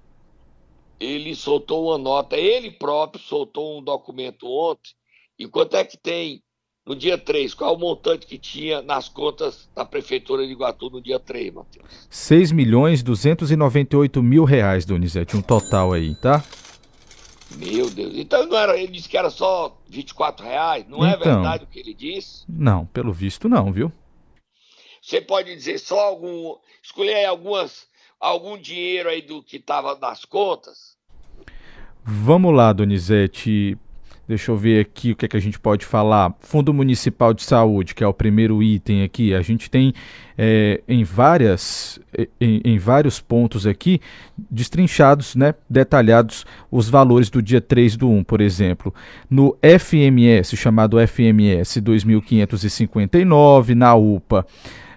Ele 0.98 1.34
soltou 1.34 1.88
uma 1.88 1.98
nota, 1.98 2.38
ele 2.38 2.70
próprio 2.70 3.22
soltou 3.22 3.78
um 3.78 3.82
documento 3.82 4.46
ontem. 4.46 4.92
E 5.38 5.46
quanto 5.46 5.76
é 5.76 5.84
que 5.84 5.98
tem 5.98 6.42
no 6.86 6.96
dia 6.96 7.18
3? 7.18 7.52
Qual 7.52 7.74
é 7.74 7.76
o 7.76 7.78
montante 7.78 8.26
que 8.26 8.38
tinha 8.38 8.80
nas 8.80 9.10
contas 9.10 9.68
da 9.76 9.84
Prefeitura 9.84 10.46
de 10.46 10.52
Iguatu 10.52 10.88
no 10.88 11.02
dia 11.02 11.20
3, 11.20 11.52
Matheus? 11.52 12.08
6 12.08 12.52
milhões 12.52 13.02
298 13.02 14.22
mil 14.22 14.44
reais, 14.44 14.86
Donizete, 14.86 15.36
um 15.36 15.42
total 15.42 15.92
aí, 15.92 16.14
tá? 16.14 16.42
Meu 17.58 17.90
Deus. 17.90 18.14
Então 18.16 18.46
não 18.46 18.56
era, 18.56 18.78
ele 18.78 18.92
disse 18.92 19.08
que 19.08 19.18
era 19.18 19.30
só 19.30 19.76
24 19.88 20.46
reais. 20.46 20.86
Não 20.88 21.04
é 21.04 21.10
então, 21.10 21.32
é 21.32 21.34
verdade 21.34 21.64
o 21.64 21.66
que 21.66 21.80
ele 21.80 21.92
disse? 21.92 22.44
Não, 22.48 22.86
pelo 22.86 23.12
visto 23.12 23.48
não, 23.48 23.72
viu? 23.72 23.92
Você 25.02 25.20
pode 25.20 25.54
dizer 25.54 25.78
só 25.78 25.98
algum. 25.98 26.56
Escolher 26.82 27.14
aí 27.14 27.24
algumas, 27.24 27.88
algum 28.20 28.56
dinheiro 28.56 29.08
aí 29.08 29.22
do 29.22 29.42
que 29.42 29.56
estava 29.56 29.96
nas 29.98 30.24
contas? 30.24 30.96
Vamos 32.04 32.54
lá, 32.54 32.72
Donizete. 32.72 33.76
Deixa 34.28 34.50
eu 34.50 34.58
ver 34.58 34.80
aqui 34.80 35.12
o 35.12 35.16
que, 35.16 35.24
é 35.24 35.28
que 35.28 35.38
a 35.38 35.40
gente 35.40 35.58
pode 35.58 35.86
falar. 35.86 36.34
Fundo 36.40 36.74
Municipal 36.74 37.32
de 37.32 37.42
Saúde, 37.42 37.94
que 37.94 38.04
é 38.04 38.06
o 38.06 38.12
primeiro 38.12 38.62
item 38.62 39.02
aqui. 39.02 39.32
A 39.32 39.40
gente 39.40 39.70
tem 39.70 39.94
é, 40.36 40.82
em, 40.86 41.02
várias, 41.02 41.98
em, 42.38 42.60
em, 42.62 42.78
vários 42.78 43.22
pontos 43.22 43.66
aqui 43.66 44.02
destrinchados, 44.36 45.34
né, 45.34 45.54
detalhados 45.68 46.44
os 46.70 46.90
valores 46.90 47.30
do 47.30 47.40
dia 47.40 47.62
3 47.62 47.96
do 47.96 48.10
1, 48.10 48.22
por 48.22 48.42
exemplo. 48.42 48.94
No 49.30 49.56
FMS, 49.62 50.54
chamado 50.58 50.98
FMS 50.98 51.80
2559, 51.80 53.74
na 53.74 53.94
UPA. 53.94 54.46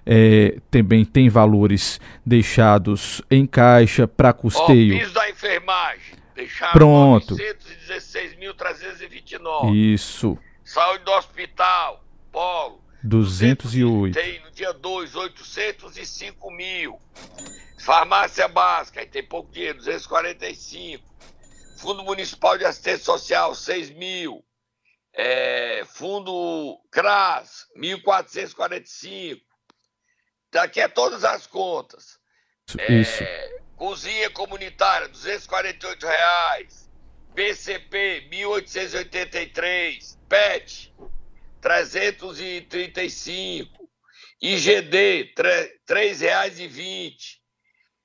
É, 0.04 0.58
também 0.68 1.04
tem 1.04 1.28
valores 1.28 2.00
deixados 2.26 3.22
em 3.30 3.46
caixa 3.46 4.06
para 4.06 4.32
custeio. 4.32 4.96
O 4.96 4.98
piso 4.98 5.14
da 5.14 5.30
enfermagem. 5.30 6.21
Deixaram 6.34 6.72
Pronto. 6.72 7.36
916.329. 7.36 9.74
Isso. 9.74 10.38
Saúde 10.64 11.04
do 11.04 11.12
hospital, 11.12 12.04
Polo. 12.30 12.82
208. 13.02 14.14
Tem 14.14 14.40
no 14.40 14.50
dia 14.52 14.72
2, 14.72 15.16
805 15.16 16.50
mil. 16.52 17.00
Farmácia 17.78 18.46
básica, 18.46 19.00
aí 19.00 19.06
tem 19.06 19.24
pouco 19.24 19.50
dinheiro, 19.50 19.78
245. 19.78 21.02
Fundo 21.78 22.04
Municipal 22.04 22.56
de 22.56 22.64
Assistência 22.64 23.04
Social, 23.04 23.54
6 23.54 23.90
mil. 23.90 24.44
É, 25.12 25.84
fundo 25.84 26.80
CRAS, 26.90 27.66
1.445. 27.76 29.40
Daqui 30.52 30.80
é 30.80 30.86
todas 30.86 31.24
as 31.24 31.46
contas. 31.46 32.20
Isso. 32.88 33.22
É, 33.22 33.60
Cozinha 33.82 34.30
comunitária, 34.30 35.08
248 35.08 36.06
reais. 36.06 36.88
PCP, 37.34 38.28
1883. 38.30 40.16
PET, 40.28 40.94
335. 41.60 43.88
IGD, 44.40 45.34
R$ 45.36 45.80
3,20. 45.84 47.40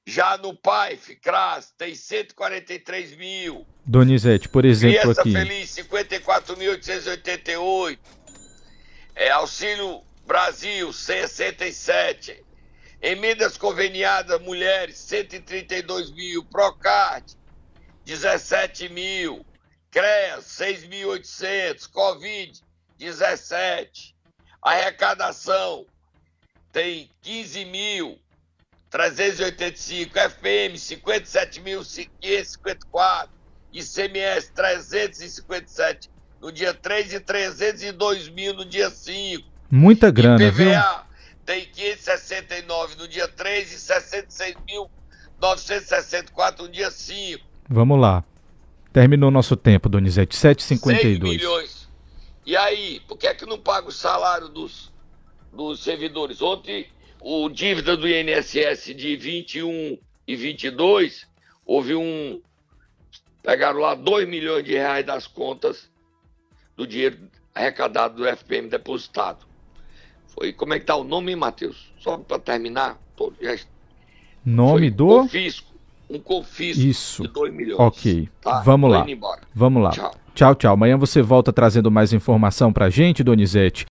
Já 0.03 0.35
no 0.39 0.57
PAIF, 0.57 1.15
CRAS, 1.17 1.71
tem 1.77 1.93
143 1.93 3.15
mil. 3.15 3.67
Donizete, 3.85 4.49
por 4.49 4.65
exemplo 4.65 4.99
Criança 4.99 5.21
aqui. 5.21 5.31
Feliz, 5.31 5.75
54.888. 5.75 7.99
É, 9.13 9.29
Auxílio 9.29 10.01
Brasil, 10.25 10.91
67. 10.91 12.46
Emendas 13.01 13.57
conveniadas, 13.57 14.39
mulheres, 14.41 14.97
132 14.97 16.12
mil. 16.12 16.43
Procard, 16.45 17.25
17 18.05 18.89
mil. 18.89 19.45
CREAS, 19.91 20.45
6.800. 20.45 21.89
Covid, 21.91 22.62
17. 22.97 24.15
Arrecadação, 24.62 25.86
tem 26.71 27.12
15 27.21 27.65
mil. 27.65 28.17
385, 28.89 30.13
FM 30.13 30.75
57.554, 30.75 33.27
ICMS 33.73 34.53
357 34.53 36.10
no 36.41 36.49
dia 36.51 36.73
3 36.73 37.13
e 37.13 37.19
302 37.19 38.29
mil 38.29 38.53
no 38.53 38.63
dia 38.63 38.89
5. 38.89 39.45
Muita 39.69 40.10
grana, 40.10 40.41
IPVA, 40.41 40.51
viu? 40.51 40.71
Tem 41.47 41.65
569 41.65 42.97
no 42.97 43.07
dia 43.07 43.25
3 43.29 43.71
e 43.71 43.77
66.964 45.39 46.60
no 46.60 46.67
dia 46.69 46.91
5. 46.91 47.43
Vamos 47.69 47.99
lá. 47.99 48.21
Terminou 48.91 49.31
nosso 49.31 49.55
tempo, 49.55 49.88
Donizete. 49.88 50.36
7,52. 50.36 51.21
milhões. 51.21 51.88
E 52.45 52.57
aí, 52.57 52.99
por 53.07 53.17
que 53.17 53.27
é 53.27 53.33
que 53.33 53.45
não 53.45 53.57
paga 53.57 53.88
o 53.88 53.93
salário 53.93 54.49
dos, 54.49 54.91
dos 55.53 55.81
servidores? 55.81 56.41
Ontem, 56.41 56.88
o 57.21 57.47
dívida 57.47 57.95
do 57.95 58.10
INSS 58.10 58.93
de 58.93 59.15
21 59.15 59.97
2022, 60.27 61.25
houve 61.65 61.95
um. 61.95 62.41
Pegaram 63.41 63.79
lá 63.79 63.95
2 63.95 64.27
milhões 64.27 64.65
de 64.65 64.73
reais 64.73 65.05
das 65.05 65.25
contas 65.25 65.89
do 66.75 66.86
dinheiro 66.86 67.17
arrecadado 67.55 68.17
do 68.17 68.27
FPM 68.27 68.67
depositado. 68.67 69.46
Foi, 70.38 70.54
como 70.54 70.73
é 70.73 70.80
que 70.80 70.86
tá 70.86 70.95
o 70.95 71.04
nome, 71.04 71.36
Matheus? 71.36 71.91
Só 72.00 72.17
para 72.17 72.38
terminar. 72.38 72.97
Tô, 73.15 73.34
já, 73.41 73.56
nome 74.45 74.91
do? 74.91 75.08
Confisco. 75.08 75.67
Um 76.10 76.19
confisco 76.19 76.82
Isso. 76.82 77.23
de 77.23 77.30
2 77.30 77.54
milhões. 77.54 77.80
Ok. 77.80 78.30
Tá? 78.41 78.62
Vamos 78.62 78.89
lá. 78.89 79.02
indo 79.02 79.12
embora. 79.12 79.41
Vamos 79.54 79.84
lá. 79.84 79.89
Tchau. 79.89 80.15
Tchau, 80.34 80.56
tchau. 80.56 80.73
Amanhã 80.73 80.95
você 80.95 81.21
volta 81.21 81.52
trazendo 81.52 81.91
mais 81.91 82.13
informação 82.13 82.71
pra 82.71 82.89
gente, 82.89 83.23
Donizete. 83.23 83.86